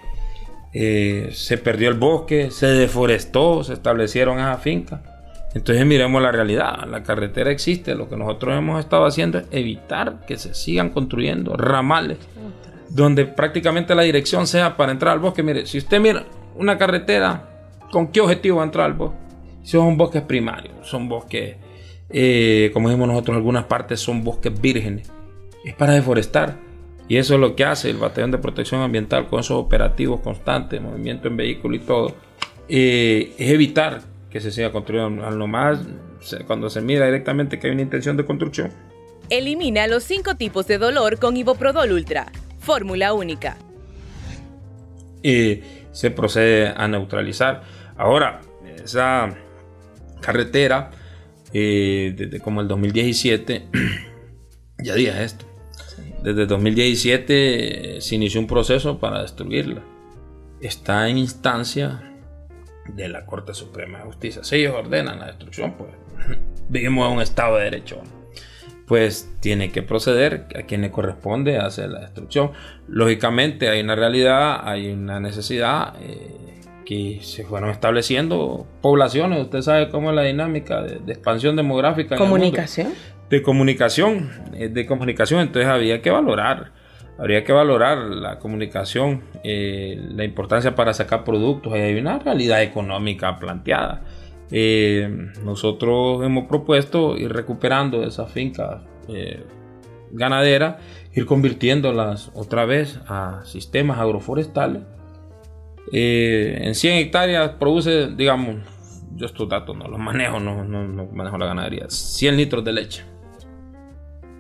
[0.73, 5.01] Eh, se perdió el bosque, se deforestó, se establecieron esas fincas.
[5.53, 10.25] Entonces miremos la realidad, la carretera existe, lo que nosotros hemos estado haciendo es evitar
[10.27, 12.19] que se sigan construyendo ramales
[12.89, 15.43] donde prácticamente la dirección sea para entrar al bosque.
[15.43, 17.49] Mire, si usted mira una carretera,
[17.91, 19.17] ¿con qué objetivo va a entrar al bosque?
[19.63, 21.57] Si son bosques primarios, son bosques,
[22.09, 25.11] eh, como dijimos nosotros, algunas partes son bosques vírgenes,
[25.63, 26.57] es para deforestar.
[27.07, 30.79] Y eso es lo que hace el Batallón de Protección Ambiental con esos operativos constantes,
[30.81, 32.15] movimiento en vehículo y todo,
[32.67, 35.25] eh, es evitar que se siga construyendo.
[35.25, 35.79] A lo más,
[36.47, 38.71] cuando se mira directamente que hay una intención de construcción.
[39.29, 42.31] Elimina los cinco tipos de dolor con Iboprodol Ultra.
[42.59, 43.57] Fórmula única.
[45.21, 45.61] Y
[45.91, 47.63] se procede a neutralizar.
[47.97, 48.41] Ahora,
[48.83, 49.35] esa
[50.21, 50.91] carretera,
[51.53, 53.67] eh, desde como el 2017,
[54.83, 55.45] ya dije esto.
[56.23, 59.83] Desde 2017 eh, se inició un proceso para destruirla.
[60.61, 62.08] Está en instancia
[62.95, 64.43] de la Corte Suprema de Justicia.
[64.43, 65.91] Si ellos ordenan la destrucción, pues
[66.69, 68.01] vivimos en un Estado de Derecho.
[68.87, 72.51] Pues tiene que proceder a quien le corresponde hacer la destrucción.
[72.87, 76.49] Lógicamente hay una realidad, hay una necesidad eh,
[76.85, 79.43] que se fueron estableciendo poblaciones.
[79.43, 82.15] Usted sabe cómo es la dinámica de, expansión demográfica.
[82.15, 82.93] Comunicación.
[83.29, 85.41] De comunicación, eh, de comunicación.
[85.41, 86.71] Entonces había que valorar
[87.19, 91.73] habría que valorar la comunicación, eh, la importancia para sacar productos.
[91.73, 94.01] Hay una realidad económica planteada.
[94.51, 99.43] Eh, nosotros hemos propuesto ir recuperando esas fincas eh,
[100.11, 100.77] ganaderas,
[101.13, 104.83] ir convirtiéndolas otra vez a sistemas agroforestales.
[105.91, 108.57] en 100 hectáreas produce, digamos,
[109.15, 113.18] yo estos datos no los manejo, no, no manejo la ganadería, 100 litros de leche.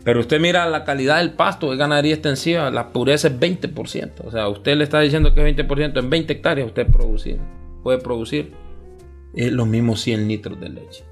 [0.03, 4.21] Pero usted mira la calidad del pasto de ganadería extensiva, la pureza es 20%.
[4.25, 8.53] O sea, usted le está diciendo que es 20%, en 20 hectáreas usted puede producir
[9.33, 11.03] los mismos 100 litros de leche.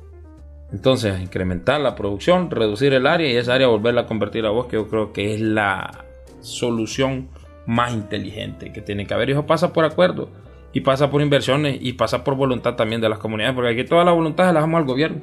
[0.72, 4.76] Entonces, incrementar la producción, reducir el área y esa área volverla a convertir a bosque,
[4.76, 6.06] yo creo que es la
[6.42, 7.30] solución
[7.66, 9.30] más inteligente que tiene que haber.
[9.30, 10.30] Y eso pasa por acuerdo,
[10.74, 14.04] y pasa por inversiones, y pasa por voluntad también de las comunidades, porque aquí toda
[14.04, 15.22] la voluntad se la damos al gobierno.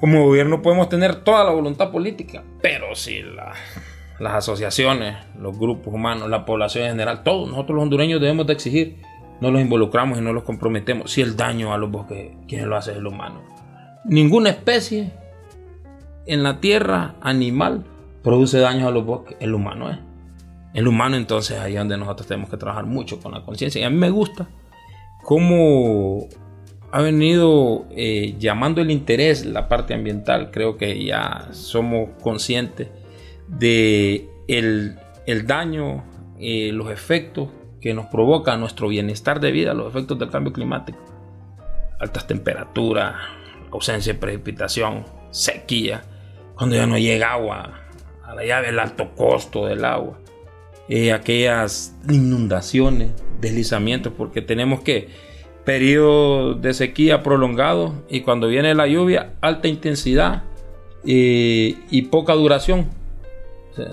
[0.00, 6.28] Como gobierno podemos tener toda la voluntad política, pero si las asociaciones, los grupos humanos,
[6.28, 9.02] la población en general, todos nosotros los hondureños debemos de exigir,
[9.40, 11.10] no los involucramos y no los comprometemos.
[11.10, 13.42] Si el daño a los bosques, quien lo hace es el humano.
[14.04, 15.12] Ninguna especie
[16.26, 17.84] en la tierra animal
[18.22, 19.98] produce daños a los bosques, el humano es.
[20.74, 23.80] El humano entonces ahí es donde nosotros tenemos que trabajar mucho con la conciencia.
[23.80, 24.48] Y a mí me gusta
[25.22, 26.26] cómo
[26.94, 30.52] ha venido eh, llamando el interés la parte ambiental.
[30.52, 32.88] Creo que ya somos conscientes
[33.48, 34.96] de el,
[35.44, 36.04] daño,
[36.38, 37.48] eh, los efectos
[37.80, 41.00] que nos provoca nuestro bienestar de vida, los efectos del cambio climático.
[41.98, 43.16] Altas temperaturas,
[43.72, 46.04] ausencia de precipitación, sequía,
[46.54, 47.72] cuando ya no llega agua,
[48.22, 50.20] a la llave el alto costo del agua,
[50.88, 55.33] eh, aquellas inundaciones, deslizamientos, porque tenemos que
[55.64, 60.42] periodo de sequía prolongado y cuando viene la lluvia, alta intensidad
[61.06, 62.88] eh, y poca duración.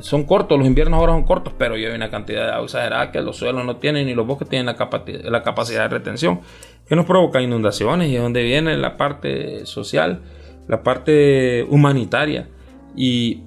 [0.01, 3.21] son cortos, los inviernos ahora son cortos, pero hay una cantidad de agua exagerada que
[3.21, 6.41] los suelos no tienen ni los bosques tienen la, la capacidad de retención,
[6.87, 10.21] que nos provoca inundaciones y es donde viene la parte social,
[10.67, 12.47] la parte humanitaria.
[12.95, 13.43] Y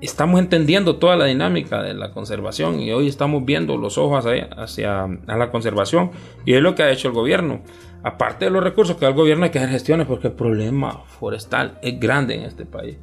[0.00, 5.06] estamos entendiendo toda la dinámica de la conservación y hoy estamos viendo los ojos hacia,
[5.26, 6.10] la conservación
[6.44, 7.62] y es lo que ha hecho el gobierno.
[8.02, 11.02] Aparte de los recursos que da el gobierno hay que hacer gestiones porque el problema
[11.18, 12.98] forestal es grande en este país.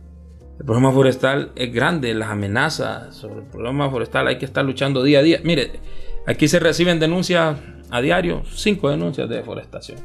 [0.58, 5.04] El problema forestal es grande, las amenazas sobre el problema forestal hay que estar luchando
[5.04, 5.42] día a día.
[5.44, 5.82] Mire,
[6.26, 7.58] aquí se reciben denuncias
[7.90, 10.00] a diario, cinco denuncias de deforestación.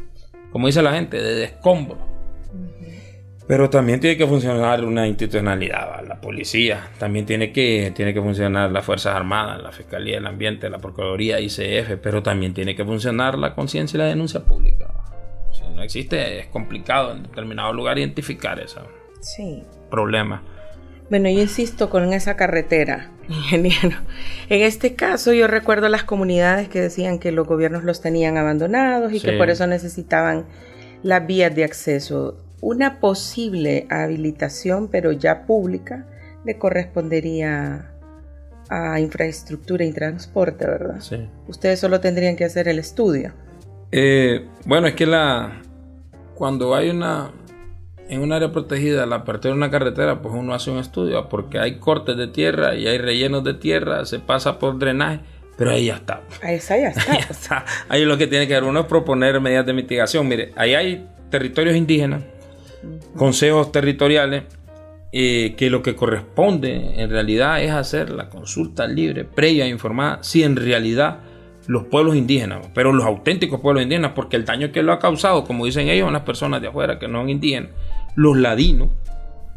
[0.51, 2.20] Como dice la gente, de descombro
[3.51, 8.71] pero también tiene que funcionar una institucionalidad, la policía, también tiene que, tiene que funcionar
[8.71, 13.37] las Fuerzas Armadas, la Fiscalía del Ambiente, la Procuraduría, ICF, pero también tiene que funcionar
[13.37, 14.95] la conciencia y la denuncia pública.
[15.51, 18.79] Si no existe, es complicado en determinado lugar identificar ese
[19.21, 19.65] sí.
[19.91, 20.45] problema.
[21.11, 23.97] Bueno, yo insisto con esa carretera, ingeniero.
[24.49, 29.13] En este caso yo recuerdo las comunidades que decían que los gobiernos los tenían abandonados
[29.13, 30.47] y que por eso necesitaban
[31.03, 36.07] las vías de acceso una posible habilitación, pero ya pública,
[36.45, 37.91] le correspondería
[38.69, 41.01] a infraestructura y transporte, ¿verdad?
[41.01, 41.29] Sí.
[41.49, 43.33] Ustedes solo tendrían que hacer el estudio.
[43.91, 45.61] Eh, bueno, es que la
[46.35, 47.33] cuando hay una
[48.09, 51.59] en un área protegida la apertura de una carretera, pues uno hace un estudio, porque
[51.59, 55.21] hay cortes de tierra y hay rellenos de tierra, se pasa por drenaje,
[55.57, 56.23] pero ahí ya está.
[56.43, 57.13] Ahí está, ya está.
[57.13, 57.65] ahí, está.
[57.89, 60.27] ahí lo que tiene que hacer uno es proponer medidas de mitigación.
[60.27, 62.23] Mire, ahí hay territorios indígenas
[63.17, 64.45] consejos territoriales
[65.13, 70.45] eh, que lo que corresponde en realidad es hacer la consulta libre, previa informada, si
[70.45, 71.19] en realidad
[71.67, 75.45] los pueblos indígenas, pero los auténticos pueblos indígenas, porque el daño que lo ha causado,
[75.45, 77.71] como dicen ellos, son las personas de afuera que no son indígenas,
[78.15, 78.89] los ladinos,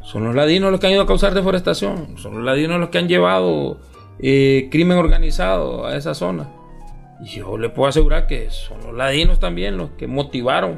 [0.01, 2.97] son los ladinos los que han ido a causar deforestación, son los ladinos los que
[2.97, 3.79] han llevado
[4.19, 6.49] eh, crimen organizado a esa zona.
[7.23, 10.77] Y yo le puedo asegurar que son los ladinos también los que motivaron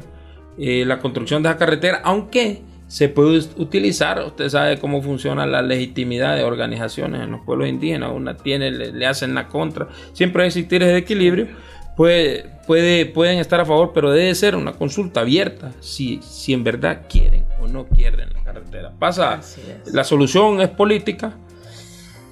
[0.58, 5.60] eh, la construcción de esa carretera, aunque se puede utilizar, usted sabe cómo funciona la
[5.60, 10.44] legitimidad de organizaciones en los pueblos indígenas, una tiene, le, hacen la contra, siempre va
[10.44, 11.48] a existir ese equilibrio,
[11.96, 16.62] puede, puede, pueden estar a favor, pero debe ser una consulta abierta, si, si en
[16.62, 18.92] verdad quieren o no quieren la carretera.
[18.98, 19.40] Pasa,
[19.92, 21.34] la solución es política,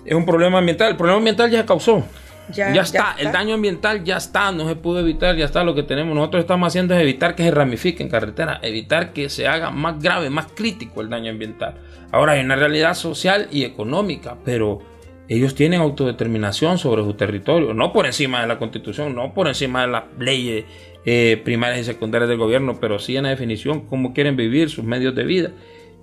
[0.04, 2.04] es un problema ambiental, el problema ambiental ya se causó,
[2.52, 3.16] ya, está.
[3.18, 6.14] el daño ambiental ya está, no se pudo evitar, ya está lo que tenemos.
[6.14, 10.02] Nosotros estamos haciendo es evitar que se ramifique en carretera, evitar que se haga más
[10.02, 11.76] grave, más crítico el daño ambiental.
[12.12, 14.80] Ahora hay una realidad social y económica, pero
[15.28, 19.83] ellos tienen autodeterminación sobre su territorio, no por encima de la constitución, no por encima
[19.83, 20.64] de las leyes
[21.07, 24.85] eh, primarias y secundarias del gobierno, pero sí en la definición cómo quieren vivir sus
[24.85, 25.50] medios de vida.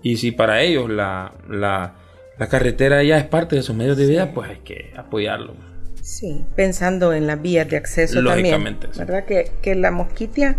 [0.04, 1.96] Y si para ellos la, la,
[2.40, 5.54] la carretera ya es parte de sus medios de vida, pues hay que apoyarlo.
[6.02, 8.80] Sí, pensando en las vías de acceso también.
[8.98, 9.26] ¿Verdad?
[9.26, 10.58] Que, que, la mosquitia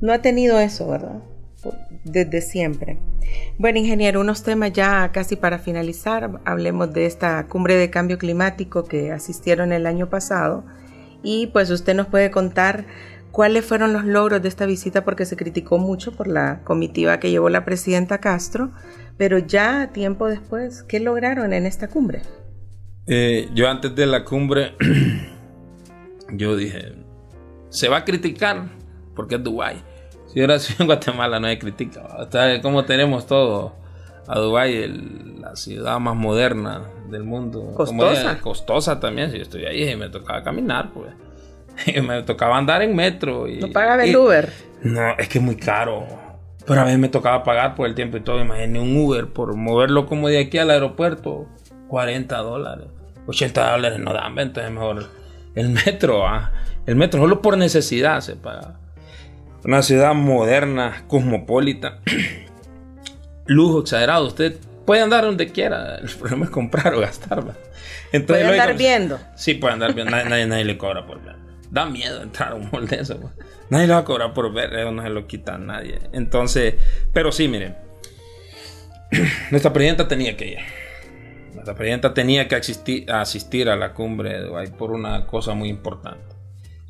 [0.00, 1.22] no ha tenido eso, ¿verdad?
[2.04, 2.98] Desde siempre.
[3.58, 6.40] Bueno, ingeniero, unos temas ya casi para finalizar.
[6.44, 10.64] Hablemos de esta cumbre de cambio climático que asistieron el año pasado.
[11.22, 12.86] Y pues usted nos puede contar
[13.32, 17.30] cuáles fueron los logros de esta visita porque se criticó mucho por la comitiva que
[17.30, 18.70] llevó la presidenta Castro.
[19.18, 22.22] Pero ya tiempo después, ¿qué lograron en esta cumbre?
[23.06, 24.74] Eh, yo antes de la cumbre,
[26.32, 26.92] yo dije,
[27.68, 28.68] se va a criticar
[29.14, 29.82] porque es Dubái.
[30.26, 32.28] Si hubiera sido en Guatemala, no hay crítica.
[32.62, 33.74] Como tenemos todo
[34.26, 34.88] a Dubái,
[35.40, 37.72] la ciudad más moderna del mundo.
[37.74, 38.40] Costosa.
[38.40, 39.30] costosa también.
[39.30, 41.12] Si yo estoy ahí, me tocaba caminar, pues.
[42.02, 43.46] me tocaba andar en metro.
[43.46, 44.52] Y, ¿No pagaba el Uber?
[44.82, 46.06] No, es que es muy caro.
[46.66, 48.40] Pero a veces me tocaba pagar por el tiempo y todo.
[48.40, 51.46] Imagínate un Uber por moverlo como de aquí al aeropuerto.
[51.88, 52.86] 40 dólares.
[53.26, 55.08] 80 dólares no dan, entonces mejor
[55.54, 56.26] el metro.
[56.26, 56.52] ¿ah?
[56.86, 58.78] El metro solo por necesidad se paga.
[59.64, 61.98] Una ciudad moderna, cosmopolita.
[63.46, 64.26] Lujo exagerado.
[64.26, 65.96] Usted puede andar donde quiera.
[66.02, 67.54] El problema es comprar o gastarla.
[68.12, 69.18] Entonces, puede andar viendo.
[69.34, 70.12] Sí, puede andar viendo.
[70.12, 71.34] nadie, nadie, le cobra por ver.
[71.70, 73.18] Da miedo entrar a un mall de eso.
[73.18, 73.32] Pues.
[73.68, 74.72] Nadie le va a cobrar por ver.
[74.72, 75.98] Eso no se lo quita a nadie.
[76.12, 76.74] Entonces,
[77.12, 77.76] pero sí, miren.
[79.50, 80.58] Nuestra presidenta tenía que ir.
[81.56, 85.70] Nuestra presidenta tenía que asistir, asistir a la cumbre de Dubái por una cosa muy
[85.70, 86.36] importante.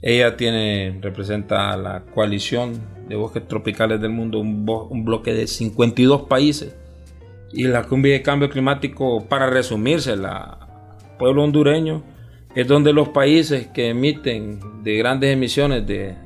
[0.02, 6.76] Ella tiene, representa la coalición de bosques tropicales del mundo, un, bloque de 52 países.
[7.52, 10.58] Y la cumbre de cambio climático, para resumirse, la
[11.16, 12.02] pueblo hondureño
[12.56, 16.16] es donde los países que emiten de grandes emisiones de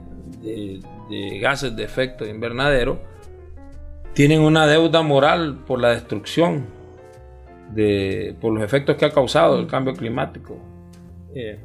[1.41, 3.03] gases de efecto invernadero
[4.15, 6.80] tienen una deuda moral por la destrucción,
[7.75, 10.59] de, por los efectos que ha causado el cambio climático.
[11.35, 11.61] Eh,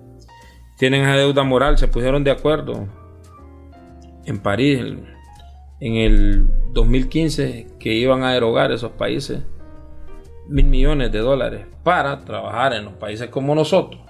[0.78, 2.88] tienen esa deuda moral, se pusieron de acuerdo
[4.26, 4.80] en París
[5.80, 9.42] en el 2015 que iban a erogar esos países
[10.48, 14.02] mil millones de dólares para trabajar en los países como nosotros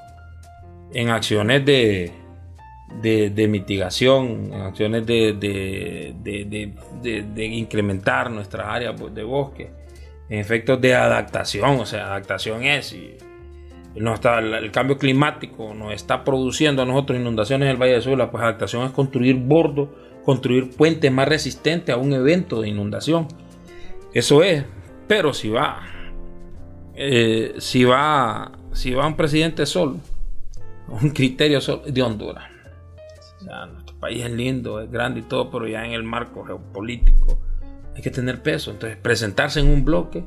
[0.94, 2.12] en acciones de,
[3.02, 5.34] de, mitigación, en acciones de,
[6.24, 9.70] de, incrementar nuestras áreas de bosque,
[10.30, 12.94] efectos de adaptación, o sea, adaptación es...
[12.94, 13.18] Y,
[13.96, 18.02] no está, el, cambio climático nos está produciendo a nosotros inundaciones en el Valle de
[18.02, 19.88] Sula, pues adaptación es construir bordos,
[20.26, 23.28] construir puentes más resistentes a un evento de inundación.
[24.14, 24.66] Eso es,
[25.08, 25.82] pero si va,
[26.94, 29.98] eh, si va, si va un presidente solo,
[30.90, 32.50] un criterio solo de Honduras.
[33.72, 37.40] nuestro país es lindo, es grande y todo, pero ya en el marco geopolítico
[37.96, 38.72] hay que tener peso.
[38.72, 40.24] Entonces, presentarse en un bloque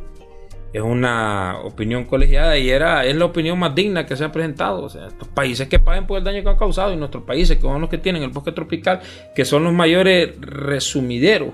[0.73, 4.83] es una opinión colegiada y era, es la opinión más digna que se ha presentado.
[4.83, 7.57] O sea, estos países que paguen por el daño que han causado y nuestros países
[7.57, 9.01] que son los que tienen el bosque tropical,
[9.35, 11.51] que son los mayores resumideros,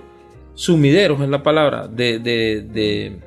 [0.55, 3.18] sumideros es la palabra, de, de,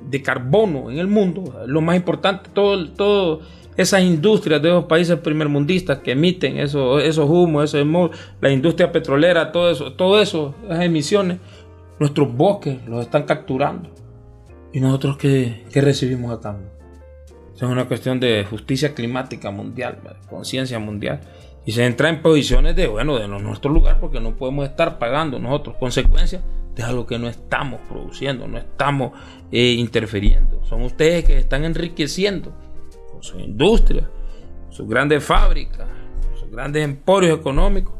[0.00, 3.40] de, carbono en el mundo, lo más importante, todo, todo
[3.76, 7.86] esas industrias de esos países primermundistas que emiten esos, esos humos, esos,
[8.40, 11.38] la industria petrolera, todo eso, todo eso, esas emisiones,
[11.98, 13.90] nuestros bosques los están capturando
[14.74, 16.68] ¿Y nosotros qué, recibimos a cambio?
[17.54, 21.20] Es una cuestión de justicia climática mundial, conciencia mundial.
[21.64, 25.38] Y se entra en posiciones de, bueno, de nuestro lugar, porque no podemos estar pagando
[25.38, 26.42] nosotros consecuencias
[26.74, 29.12] de algo que no estamos produciendo, no estamos
[29.52, 30.64] eh, interfiriendo.
[30.64, 32.52] Son ustedes que están enriqueciendo
[33.12, 34.10] con su industria,
[34.70, 35.86] sus grandes fábricas,
[36.40, 37.94] sus grandes emporios económicos,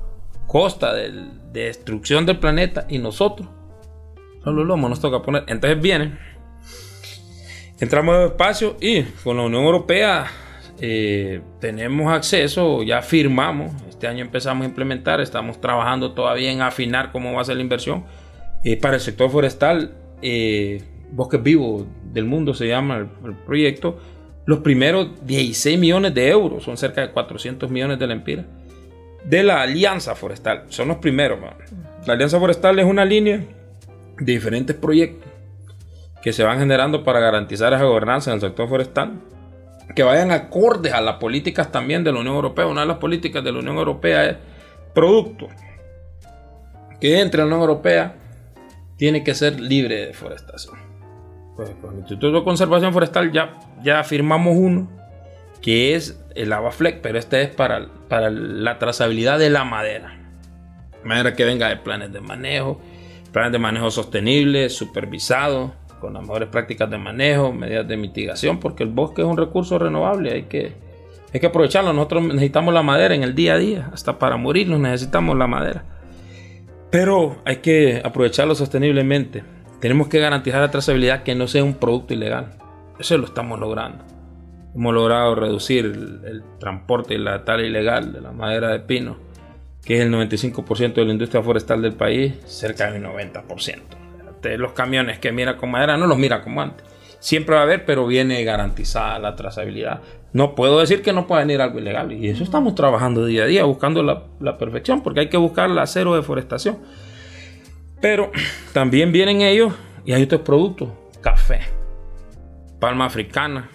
[0.48, 1.12] costa de
[1.52, 3.48] destrucción del planeta y nosotros,
[4.44, 5.44] solo lomo nos toca poner.
[5.48, 6.18] Entonces vienen
[7.80, 10.26] entramos al espacio y con la Unión Europea
[10.80, 17.12] eh, tenemos acceso, ya firmamos, este año empezamos a implementar, estamos trabajando todavía en afinar
[17.12, 18.04] cómo va a ser la inversión.
[18.64, 23.98] Eh, para el sector forestal, eh, Bosques Vivos del Mundo se llama el, proyecto,
[24.46, 28.46] los primeros 16 millones de euros, son cerca de 400 millones de lempiras,
[29.24, 31.38] de la Alianza Forestal, son los primeros.
[32.06, 33.42] La Alianza Forestal es una línea
[34.18, 35.30] diferentes proyectos
[36.22, 39.20] que se van generando para garantizar esa gobernanza en el sector forestal,
[39.94, 42.66] que vayan acordes a las políticas también de la Unión Europea.
[42.66, 44.36] Una de las políticas de la Unión Europea es
[44.94, 45.48] producto
[47.00, 48.16] que entre la Unión Europea
[48.96, 50.76] tiene que ser libre de deforestación.
[51.56, 54.88] Pues con el Instituto de Conservación Forestal ya, ya firmamos uno
[55.60, 60.18] que es el ABAFLEC, pero este es para, para la trazabilidad de la madera.
[61.04, 62.80] Madera que venga de planes de manejo,
[63.34, 68.84] planes de manejo sostenible, supervisado, con las mejores prácticas de manejo, medidas de mitigación, porque
[68.84, 70.72] el bosque es un recurso renovable, hay que,
[71.32, 71.92] hay que aprovecharlo.
[71.92, 75.84] Nosotros necesitamos la madera en el día a día, hasta para morirnos necesitamos la madera.
[76.90, 79.42] Pero hay que aprovecharlo sosteniblemente.
[79.80, 82.52] Tenemos que garantizar la trazabilidad que no sea un producto ilegal.
[83.00, 84.04] Eso lo estamos logrando.
[84.76, 89.16] Hemos logrado reducir el, el transporte y la tala ilegal de la madera de pino,
[89.84, 94.04] que es el 95% de la industria forestal del país, cerca del 90%.
[94.44, 96.86] Este, los camiones que mira con madera no los mira como antes.
[97.18, 100.02] Siempre va a haber, pero viene garantizada la trazabilidad.
[100.34, 102.12] No puedo decir que no pueda venir algo ilegal.
[102.12, 105.86] Y eso estamos trabajando día a día, buscando la, perfección, porque hay que buscar la
[105.86, 106.78] cero deforestación.
[108.02, 108.30] Pero
[108.74, 109.72] también vienen ellos
[110.04, 110.90] y hay otros productos,
[111.22, 111.60] café,
[112.78, 113.70] palma africana,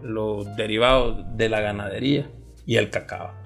[0.00, 2.28] los derivados de la ganadería
[2.64, 3.43] y el cacao.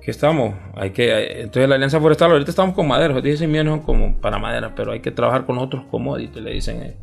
[0.00, 0.54] ¿Qué estamos?
[0.74, 4.38] Hay que, entonces la Alianza Forestal, ahorita estamos con madera, los 10 millones como para
[4.38, 6.96] madera, pero hay que trabajar con otros commodities, le dicen ellos.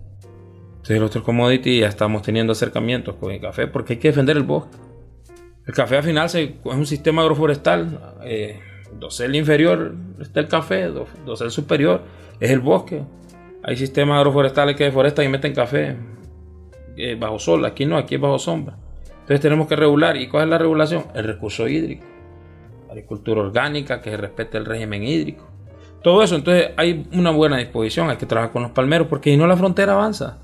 [0.86, 4.38] Entonces los otros commodities ya estamos teniendo acercamientos con el café porque hay que defender
[4.38, 4.78] el bosque.
[5.66, 8.18] El café al final es un sistema agroforestal.
[8.24, 8.60] Eh,
[8.94, 10.92] dosel inferior está el café,
[11.26, 12.04] dosel superior
[12.40, 13.04] es el bosque.
[13.64, 15.96] Hay sistemas agroforestales que deforestan y meten café
[16.98, 17.66] eh, bajo sol.
[17.66, 18.78] Aquí no, aquí es bajo sombra.
[19.10, 20.16] Entonces tenemos que regular.
[20.18, 21.06] ¿Y cuál es la regulación?
[21.16, 22.06] El recurso hídrico.
[22.96, 25.46] Agricultura orgánica, que respete el régimen hídrico.
[26.02, 28.10] Todo eso, entonces hay una buena disposición.
[28.10, 30.38] Hay que trabajar con los palmeros porque si no la frontera avanza.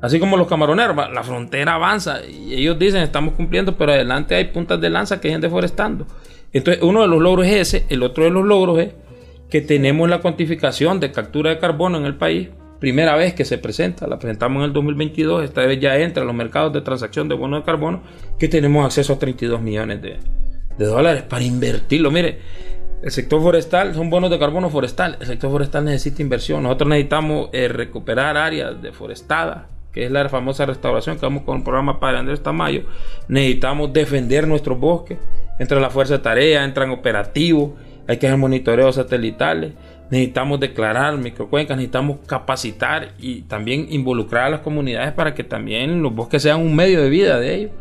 [0.00, 4.46] Así como los camaroneros, la frontera avanza y ellos dicen estamos cumpliendo, pero adelante hay
[4.46, 6.06] puntas de lanza que hay deforestando.
[6.50, 8.94] Entonces, uno de los logros es ese, el otro de los logros es
[9.50, 12.48] que tenemos la cuantificación de captura de carbono en el país.
[12.78, 16.28] Primera vez que se presenta, la presentamos en el 2022, esta vez ya entra en
[16.28, 18.02] los mercados de transacción de bonos de carbono,
[18.38, 20.18] que tenemos acceso a 32 millones de,
[20.86, 22.10] dólares para invertirlo.
[22.10, 22.38] Mire,
[23.02, 25.16] el sector forestal son bonos de carbono forestal.
[25.20, 26.62] El sector forestal necesita inversión.
[26.62, 31.62] Nosotros necesitamos eh, recuperar áreas deforestadas que es la famosa restauración que vamos con el
[31.62, 32.82] programa Padre Andrés Tamayo,
[33.26, 35.18] necesitamos defender nuestros bosques.
[35.58, 37.72] Entra la fuerza de tarea, entran operativos,
[38.06, 39.72] hay que hacer monitoreos satelitales,
[40.10, 46.14] necesitamos declarar microcuencas, necesitamos capacitar y también involucrar a las comunidades para que también los
[46.14, 47.72] bosques sean un medio de vida de ellos.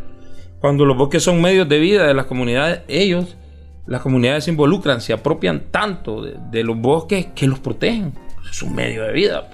[0.67, 3.37] Cuando los bosques son medios de vida de las comunidades, ellos,
[3.85, 8.11] las comunidades se involucran, se apropian tanto de, de los bosques que los protegen.
[8.51, 9.47] Es un medio de vida.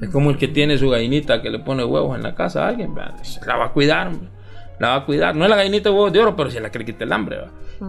[0.00, 2.68] Es como el que tiene su gallinita que le pone huevos en la casa a
[2.68, 4.12] alguien, la va a cuidar,
[4.78, 5.36] la va a cuidar.
[5.36, 7.40] No es la gallinita de huevos de oro, pero si la quiere quitar el hambre,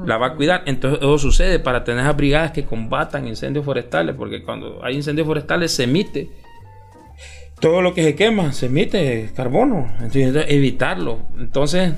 [0.05, 0.63] la va a cuidar.
[0.65, 5.25] Entonces eso sucede para tener esas brigadas que combatan incendios forestales, porque cuando hay incendios
[5.25, 6.29] forestales se emite
[7.61, 9.93] todo lo que se quema, se emite carbono.
[10.01, 11.19] Entonces evitarlo.
[11.39, 11.93] Entonces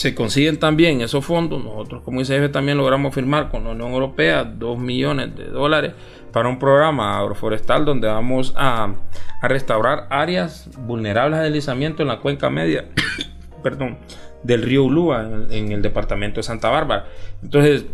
[0.00, 1.62] se consiguen también esos fondos.
[1.62, 5.92] Nosotros como ICF también logramos firmar con la Unión Europea 2 millones de dólares
[6.32, 8.94] para un programa agroforestal donde vamos a,
[9.42, 12.86] restaurar áreas vulnerables a deslizamiento en la cuenca media
[13.62, 13.98] perdón,
[14.42, 17.04] del río Ulúa en, el departamento de Santa Bárbara.
[17.42, 17.84] Entonces,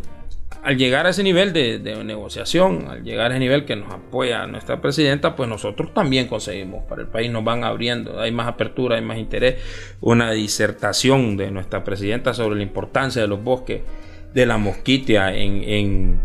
[0.66, 4.48] al llegar a ese nivel de, negociación, al llegar a ese nivel que nos apoya
[4.48, 8.96] nuestra presidenta, pues nosotros también conseguimos para el país, nos van abriendo, hay más apertura,
[8.96, 9.62] hay más interés,
[10.00, 13.82] una disertación de nuestra presidenta sobre la importancia de los bosques,
[14.34, 16.18] de la mosquitia en,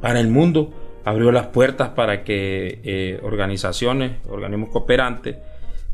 [0.00, 0.74] para el mundo
[1.04, 5.36] abrió las puertas para que eh, organizaciones, organismos cooperantes,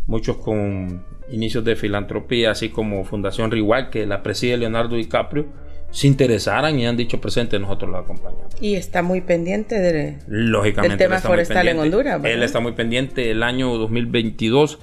[0.07, 5.45] muchos con inicios de filantropía, así como Fundación Rigual, que la preside Leonardo DiCaprio,
[5.93, 8.47] se interesaran y han dicho presente, nosotros lo acompañamos.
[8.61, 12.21] Y está muy pendiente de, Lógicamente, del tema forestal en Honduras.
[12.25, 14.81] Él está muy pendiente el año 2022,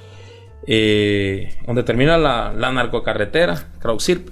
[0.68, 4.30] eh, donde termina la, la narcocarretera, CrowdSirp,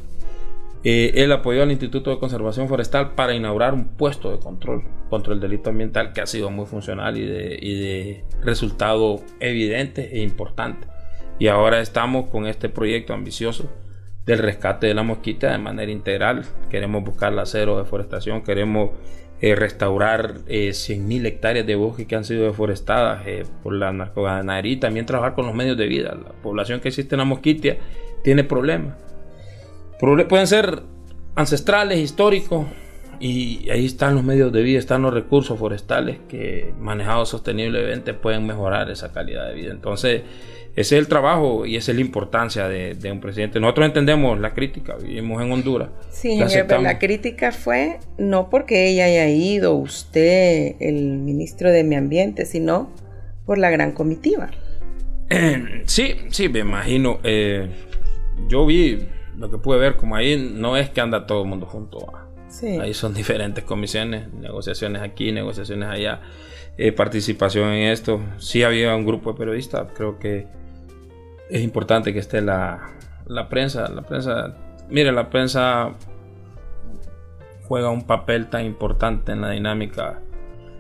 [0.90, 5.34] eh, él apoyó al Instituto de Conservación Forestal para inaugurar un puesto de control contra
[5.34, 10.88] el delito ambiental que ha sido muy funcional y de, resultado evidente e importante.
[11.40, 13.70] Y ahora estamos con este proyecto ambicioso
[14.28, 16.46] del rescate de la mosquita de manera integral.
[16.70, 18.92] Queremos buscar la cero deforestación, queremos
[19.42, 24.74] eh, restaurar eh, 100.000 hectáreas de bosque que han sido deforestadas eh, por la narcoganadería
[24.74, 26.14] y también trabajar con los medios de vida.
[26.14, 27.76] La población que existe en la mosquita
[28.22, 29.08] tiene problemas
[30.00, 30.84] pueden ser
[31.36, 32.68] ancestrales, históricos,
[33.20, 38.46] y ahí están los medios de vida, están los recursos forestales que manejados sosteniblemente pueden
[38.46, 39.72] mejorar esa calidad de vida.
[39.72, 40.22] Entonces,
[40.78, 43.60] ese es el trabajo y esa es la importancia de, un presidente.
[43.60, 45.90] Nosotros entendemos la crítica, vivimos en Honduras.
[46.12, 51.98] Sí, la, la crítica fue no porque ella haya ido, usted, el ministro de Medio
[51.98, 52.92] Ambiente, sino
[53.48, 54.52] por la gran comitiva.
[55.86, 57.22] sí, sí, me imagino.
[57.24, 57.70] Eh,
[58.48, 59.00] yo vi
[59.36, 62.06] lo que pude ver, como ahí no es que anda todo el mundo junto.
[62.80, 66.22] Ahí son diferentes comisiones, negociaciones aquí, negociaciones allá,
[66.78, 68.22] eh, participación en esto.
[68.38, 70.56] Sí había un grupo de periodistas, creo que
[71.50, 72.92] es importante que esté la,
[73.26, 73.90] la prensa.
[73.90, 74.56] La prensa,
[74.90, 75.92] mire, la prensa
[77.68, 80.22] juega un papel tan importante en la dinámica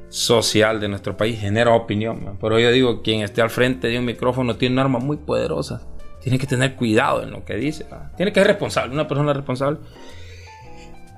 [0.09, 2.37] social de nuestro país, genera opinión.
[2.39, 5.81] Pero yo digo, quien esté al frente de un micrófono tiene un arma muy poderosa
[6.27, 7.85] tiene que tener cuidado en lo que dice.
[8.17, 9.79] Tiene que ser responsable, una persona responsable.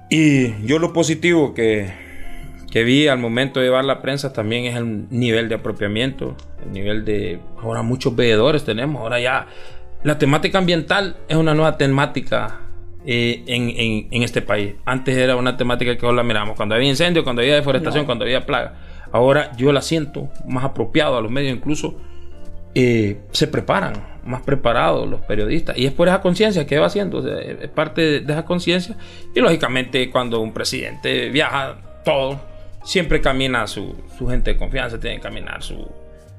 [0.08, 1.92] Y yo lo positivo que,
[2.70, 6.72] que vi al momento de llevar la prensa también es el nivel de apropiamiento, el
[6.72, 7.40] nivel de...
[7.62, 9.48] Ahora muchos veedores tenemos, ahora ya
[10.04, 12.62] la temática ambiental es una nueva temática
[13.06, 14.76] eh, en, en, este país.
[14.86, 18.46] Antes era una temática que la miramos cuando había incendio, cuando había deforestación, cuando había
[18.46, 18.76] plaga.
[19.12, 21.98] Ahora yo la siento más apropiado a los medios, incluso
[22.76, 23.94] eh, se preparan,
[24.26, 25.78] más preparados los periodistas.
[25.78, 28.96] Y es por esa conciencia que va haciendo, es parte de, esa conciencia.
[29.34, 32.40] Y lógicamente cuando un presidente viaja, todo,
[32.90, 35.88] siempre camina su, su gente de confianza, tiene que caminar su,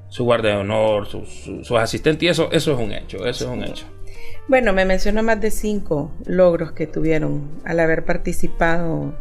[0.09, 3.63] su guardia de honor, sus asistentes, y eso, eso es un hecho, eso es un
[3.63, 3.85] hecho.
[4.49, 9.13] Bueno, me mencionó más de cinco logros que tuvieron al haber participado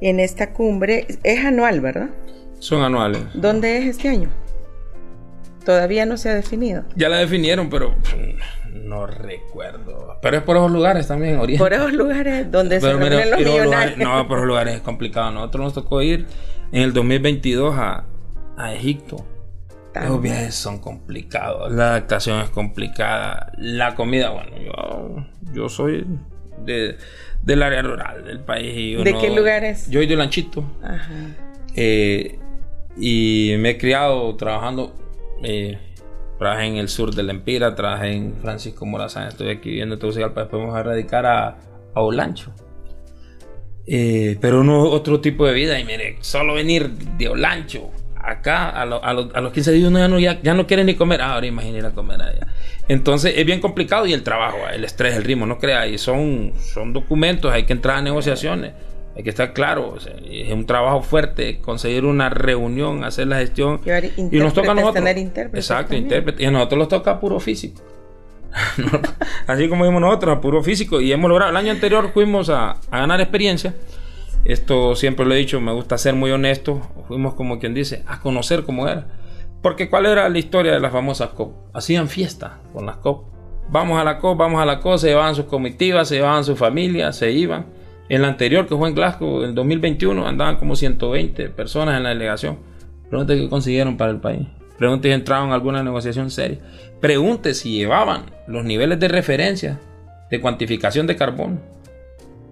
[0.00, 1.08] en esta cumbre.
[1.24, 2.10] Es anual, ¿verdad?
[2.60, 3.20] Son anuales.
[3.34, 4.28] ¿Dónde es este año?
[5.64, 6.84] Todavía no se ha definido.
[6.94, 10.18] Ya la definieron, pero mm, no recuerdo.
[10.20, 11.62] Pero es por esos lugares también, Oriente.
[11.62, 13.98] Por esos lugares donde se reúnen los millonarios.
[13.98, 15.30] no, por esos lugares es complicado.
[15.30, 16.26] Nosotros nos tocó ir
[16.72, 18.04] en el 2022 a,
[18.56, 19.24] a Egipto.
[19.94, 26.04] Los viajes son complicados, la adaptación es complicada, la comida, bueno, yo, yo soy
[26.64, 26.96] de,
[27.42, 29.04] del área rural del país.
[29.04, 29.88] ¿De qué lugares?
[29.88, 30.64] Yo soy de Lanchito.
[30.82, 31.12] Ajá.
[31.76, 32.38] Eh,
[32.96, 34.94] y me he criado trabajando.
[35.44, 35.78] Eh,
[36.38, 40.00] trabajé en el sur de la Empira, trabajé en Francisco Morazán, estoy aquí viviendo en
[40.00, 41.56] Tegucigalpa, después vamos a radicar a,
[41.94, 42.52] a Olancho.
[43.86, 47.90] Eh, pero uno otro tipo de vida, y mire, solo venir de Olancho
[48.24, 51.20] acá a, a, a los 15 días uno ya no, ya, no quiere ni comer.
[51.20, 52.46] Ah, ahora imagínate comer allá.
[52.88, 56.52] Entonces es bien complicado y el trabajo, el estrés, el ritmo, no crea, y son,
[56.58, 58.72] son documentos, hay que entrar a negociaciones,
[59.16, 63.80] hay que estar claro, es un trabajo fuerte conseguir una reunión, hacer la gestión.
[64.16, 65.04] y nos toca a nosotros.
[65.04, 65.18] Tener
[65.54, 66.42] Exacto, intérprete.
[66.42, 67.82] Y a nosotros nos toca puro físico.
[69.46, 71.00] Así como vimos nosotros, a puro físico.
[71.00, 73.74] Y hemos logrado, el año anterior fuimos a, a ganar experiencia
[74.44, 76.82] esto siempre lo he dicho, me gusta ser muy honesto.
[77.08, 79.06] Fuimos como quien dice, a conocer cómo era.
[79.62, 81.54] Porque cuál era la historia de las famosas COP.
[81.72, 83.24] Hacían fiesta con las COP.
[83.70, 86.58] Vamos a la COP, vamos a la COP, se llevaban sus comitivas, se llevaban sus
[86.58, 87.66] familias, se iban.
[88.08, 92.10] En la anterior, que fue en Glasgow, en 2021, andaban como 120 personas en la
[92.10, 92.58] delegación.
[93.08, 94.46] Pregunte qué consiguieron para el país.
[94.78, 96.58] Pregunte si entraron en alguna negociación seria.
[97.00, 99.80] Pregunte si llevaban los niveles de referencia
[100.30, 101.74] de cuantificación de carbono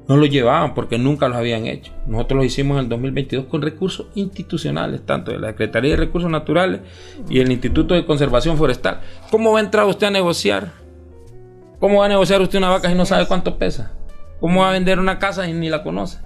[0.08, 1.92] no lo llevaban porque nunca los habían hecho.
[2.06, 6.30] Nosotros lo hicimos en el 2022 con recursos institucionales, tanto de la Secretaría de Recursos
[6.30, 6.80] Naturales
[7.28, 9.00] y el Instituto de Conservación Forestal.
[9.30, 10.72] ¿Cómo va a entrar usted a negociar?
[11.78, 13.92] ¿Cómo va a negociar usted una vaca si no sabe cuánto pesa?
[14.42, 16.18] ¿Cómo va a vender una casa si ni la conoce?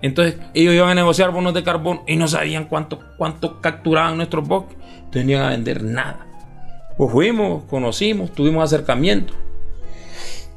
[0.00, 4.46] Entonces ellos iban a negociar bonos de carbón y no sabían cuánto, cuánto capturaban nuestros
[4.46, 4.76] bosques.
[4.96, 6.26] Entonces no iban a vender nada.
[6.96, 9.34] Pues fuimos, conocimos, tuvimos acercamiento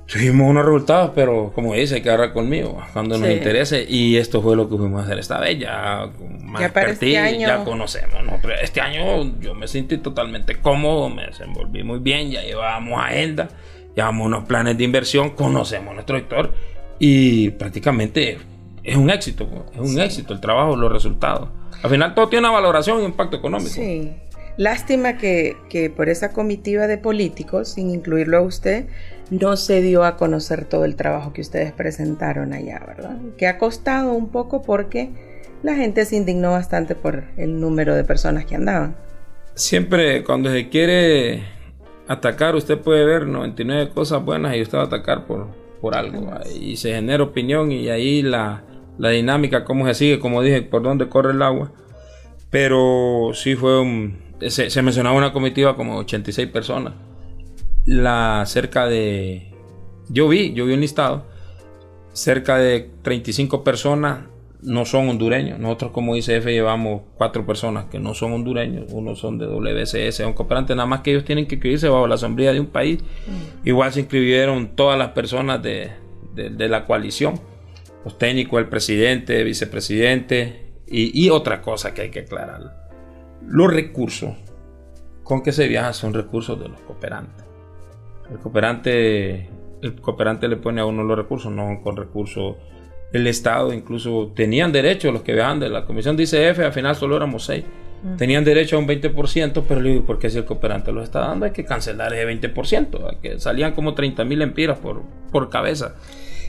[0.07, 3.85] Tuvimos unos resultados, pero como dice, hay que agarrar conmigo cuando nos interese.
[3.89, 5.57] Y esto fue lo que fuimos a hacer esta vez.
[5.57, 6.07] Ya,
[6.43, 7.47] más ya, este año...
[7.47, 8.13] ya conocemos.
[8.61, 12.29] Este año yo me sentí totalmente cómodo, me desenvolví muy bien.
[12.29, 13.49] Ya llevábamos agenda,
[13.95, 16.53] llevamos unos planes de inversión, conocemos nuestro sector
[16.99, 18.37] y prácticamente
[18.83, 19.47] es un éxito.
[19.73, 21.49] Es un éxito el trabajo, los resultados.
[21.81, 23.69] Al final todo tiene una valoración y impacto económico.
[23.69, 24.13] Sí.
[24.57, 28.87] Lástima que, que por esa comitiva de políticos, sin incluirlo a usted,
[29.29, 33.17] no se dio a conocer todo el trabajo que ustedes presentaron allá, ¿verdad?
[33.37, 35.11] Que ha costado un poco porque
[35.61, 38.95] la gente se indignó bastante por el número de personas que andaban.
[39.55, 41.43] Siempre cuando se quiere
[42.07, 45.47] atacar, usted puede ver 99 cosas buenas y usted va a atacar por,
[45.81, 46.31] por algo.
[46.59, 48.63] Y se genera opinión y ahí la,
[48.97, 51.71] la dinámica, cómo se sigue, como dije, por dónde corre el agua.
[52.49, 54.23] Pero sí fue un...
[54.47, 56.93] Se, se mencionaba una comitiva como 86 personas
[57.85, 59.51] la cerca de
[60.09, 61.25] yo vi, yo vi un listado,
[62.13, 64.25] cerca de 35 personas
[64.65, 65.59] no son hondureños.
[65.59, 70.33] Nosotros como ICF llevamos cuatro personas que no son hondureños, uno son de WCS, un
[70.33, 73.01] cooperante, nada más que ellos tienen que inscribirse bajo la sombría de un país.
[73.01, 73.67] Mm.
[73.67, 75.91] Igual se inscribieron todas las personas de,
[76.35, 77.39] la coalición,
[78.03, 82.89] los técnicos, el presidente, vicepresidente y, y otra cosa que hay que aclarar.
[83.47, 84.33] Los recursos
[85.23, 87.45] con que se viaja son recursos de los cooperantes.
[88.29, 89.49] El cooperante,
[89.81, 92.55] el cooperante le pone a uno los recursos, no con recursos
[93.13, 96.95] el Estado, incluso tenían derecho los que vean de la comisión de ICF, al final
[96.95, 97.63] solo éramos seis.
[98.03, 98.17] Mm.
[98.17, 101.19] Tenían derecho a un 20%, pero le digo, ¿por qué si el cooperante lo está
[101.21, 101.45] dando?
[101.45, 105.01] Hay que cancelar ese 20%, que salían como 30 mil empiras por,
[105.31, 105.95] por cabeza.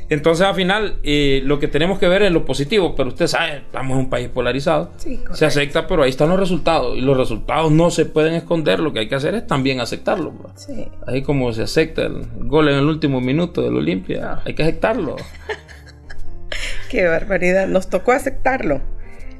[0.08, 3.58] Entonces, al final, eh, lo que tenemos que ver es lo positivo, pero usted sabe,
[3.58, 4.92] estamos en un país polarizado.
[5.32, 6.96] se acepta, pero ahí están los resultados.
[6.96, 8.78] Y los resultados no se pueden esconder.
[8.78, 10.32] Lo que hay que hacer es también aceptarlo.
[11.06, 15.16] Ahí como se acepta el gol en el último minuto del Olimpia, hay que aceptarlo.
[16.90, 17.66] Qué barbaridad.
[17.66, 18.80] Nos tocó aceptarlo.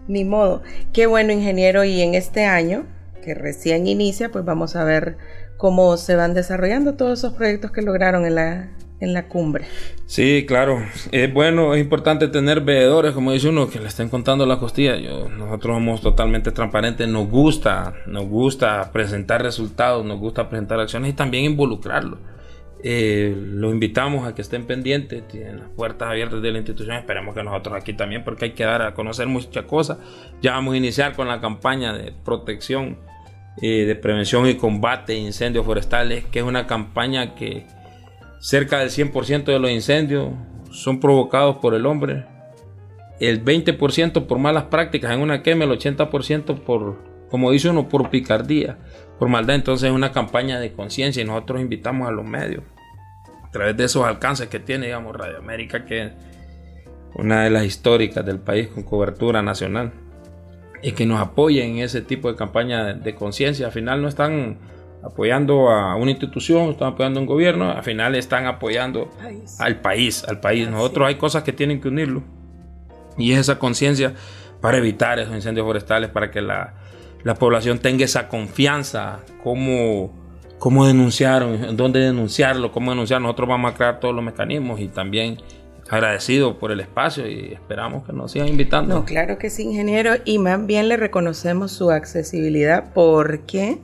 [0.08, 0.62] Ni modo.
[0.92, 1.84] Qué bueno, ingeniero.
[1.84, 2.86] Y en este año,
[3.24, 5.16] que recién inicia, pues vamos a ver
[5.56, 8.68] cómo se van desarrollando todos esos proyectos que lograron en la
[9.00, 9.64] en la cumbre.
[10.06, 10.82] Sí, claro.
[11.12, 14.96] Es bueno, es importante tener veedores, como dice uno, que le estén contando la costilla.
[14.96, 17.08] Yo, nosotros somos totalmente transparentes.
[17.08, 22.18] Nos gusta, nos gusta presentar resultados, nos gusta presentar acciones y también involucrarlo.
[22.88, 26.96] Eh, lo invitamos a que estén pendientes, tienen las puertas abiertas de la institución.
[26.96, 29.98] Esperemos que nosotros aquí también, porque hay que dar a conocer muchas cosas.
[30.40, 33.00] Ya vamos a iniciar con la campaña de protección,
[33.60, 37.66] eh, de prevención y combate de incendios forestales, que es una campaña que
[38.38, 40.28] Cerca del 100% de los incendios
[40.70, 42.26] son provocados por el hombre.
[43.18, 48.10] El 20% por malas prácticas en una quema, el 80% por, como dice uno, por
[48.10, 48.78] picardía,
[49.18, 49.56] por maldad.
[49.56, 52.62] Entonces es una campaña de conciencia y nosotros invitamos a los medios
[53.46, 56.12] a través de esos alcances que tiene, digamos, Radio América, que es
[57.14, 59.92] una de las históricas del país con cobertura nacional,
[60.82, 63.66] y que nos apoyen en ese tipo de campaña de, de conciencia.
[63.66, 64.58] Al final no están
[65.06, 69.10] apoyando a una institución, están apoyando a un gobierno, al final están apoyando
[69.58, 70.68] al país, al país.
[70.68, 72.24] Nosotros hay cosas que tienen que unirlo.
[73.16, 74.14] Y es esa conciencia
[74.60, 76.74] para evitar esos incendios forestales, para que la,
[77.38, 80.12] población tenga esa confianza, cómo,
[80.58, 83.20] cómo denunciar, dónde denunciarlo, cómo denunciar.
[83.20, 85.38] Nosotros vamos a crear todos los mecanismos y también
[85.88, 88.94] agradecido por el espacio y esperamos que nos sigan invitando.
[88.94, 93.78] No, claro que sí, ingeniero, y más bien le reconocemos su accesibilidad porque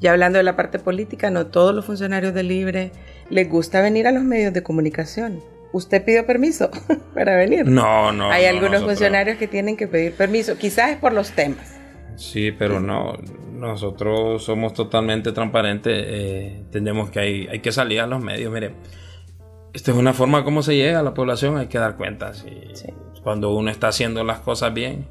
[0.00, 2.92] ya hablando de la parte política, no todos los funcionarios del Libre
[3.30, 5.42] les gusta venir a los medios de comunicación.
[5.72, 6.70] ¿Usted pidió permiso
[7.14, 7.66] para venir?
[7.66, 8.30] No, no.
[8.30, 11.77] Hay algunos funcionarios que tienen que pedir permiso, quizás es por los temas.
[12.18, 13.16] Sí, pero no,
[13.52, 18.74] nosotros somos totalmente transparentes, eh, entendemos que hay, hay que salir a los medios, mire,
[19.72, 22.32] esta es una forma como se llega a la población, hay que dar cuenta,
[23.22, 25.06] cuando uno está haciendo las cosas bien,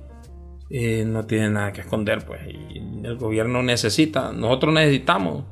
[0.70, 2.42] no tiene nada que esconder, pues.
[2.46, 5.46] Y el gobierno necesita, nosotros necesitamos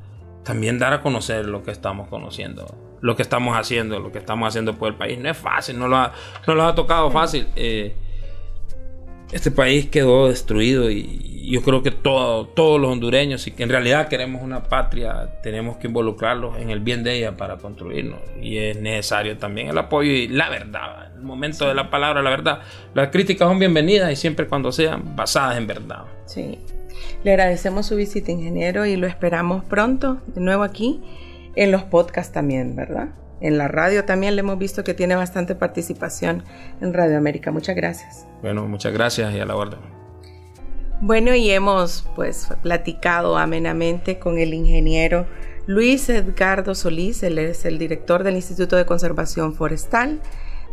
[0.43, 2.66] también dar a conocer lo que estamos conociendo,
[3.01, 5.18] lo que estamos haciendo, lo que estamos haciendo por el país.
[5.20, 6.14] No es fácil, no lo ha,
[6.47, 7.47] no lo ha tocado fácil.
[7.56, 7.95] Eh,
[9.32, 14.07] este país quedó destruido y yo creo que todo, todos los hondureños, si en realidad
[14.07, 18.19] queremos una patria, tenemos que involucrarlos en el bien de ella para construirnos.
[18.41, 22.29] Y es necesario también el apoyo y la verdad, el momento de la palabra, la
[22.29, 22.59] verdad.
[22.93, 26.05] Las críticas son bienvenidas y siempre cuando sean basadas en verdad.
[26.25, 26.59] Sí.
[27.23, 31.01] Le agradecemos su visita, ingeniero, y lo esperamos pronto de nuevo aquí
[31.55, 33.09] en los podcasts también, ¿verdad?
[33.41, 36.43] En la radio también le hemos visto que tiene bastante participación
[36.81, 37.51] en Radio América.
[37.51, 38.25] Muchas gracias.
[38.41, 40.05] Bueno, muchas gracias y a la orden.
[41.06, 45.28] Bueno, y hemos pues platicado amenamente con el ingeniero
[45.68, 50.20] Luis Edgardo Solís, él es el director del Instituto de Conservación Forestal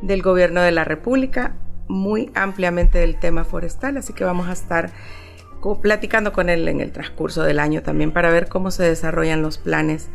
[0.01, 1.57] del Gobierno de la República,
[1.87, 4.91] muy ampliamente del tema forestal, así que vamos a estar
[5.83, 9.59] platicando con él en el transcurso del año también para ver cómo se desarrollan los
[9.59, 10.09] planes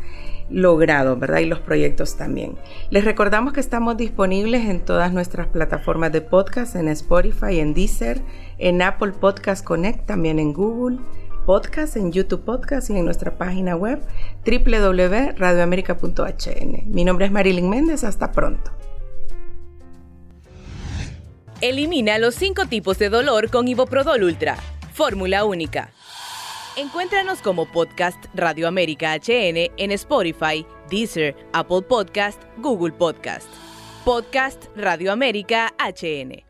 [0.50, 1.38] logrado, ¿verdad?
[1.38, 2.56] Y los proyectos también.
[2.90, 8.20] Les recordamos que estamos disponibles en todas nuestras plataformas de podcast, en Spotify, en Deezer,
[8.58, 10.98] en Apple Podcast Connect, también en Google
[11.46, 14.02] Podcast, en YouTube Podcast y en nuestra página web
[14.44, 16.92] www.radioamerica.hn.
[16.92, 18.70] Mi nombre es Marilyn Méndez, hasta pronto.
[21.60, 24.56] Elimina los cinco tipos de dolor con Iboprodol Ultra,
[24.92, 25.90] fórmula única.
[26.76, 33.48] Encuéntranos como Podcast Radio América HN en Spotify, Deezer, Apple Podcast, Google Podcast.
[34.04, 36.47] Podcast Radio América HN.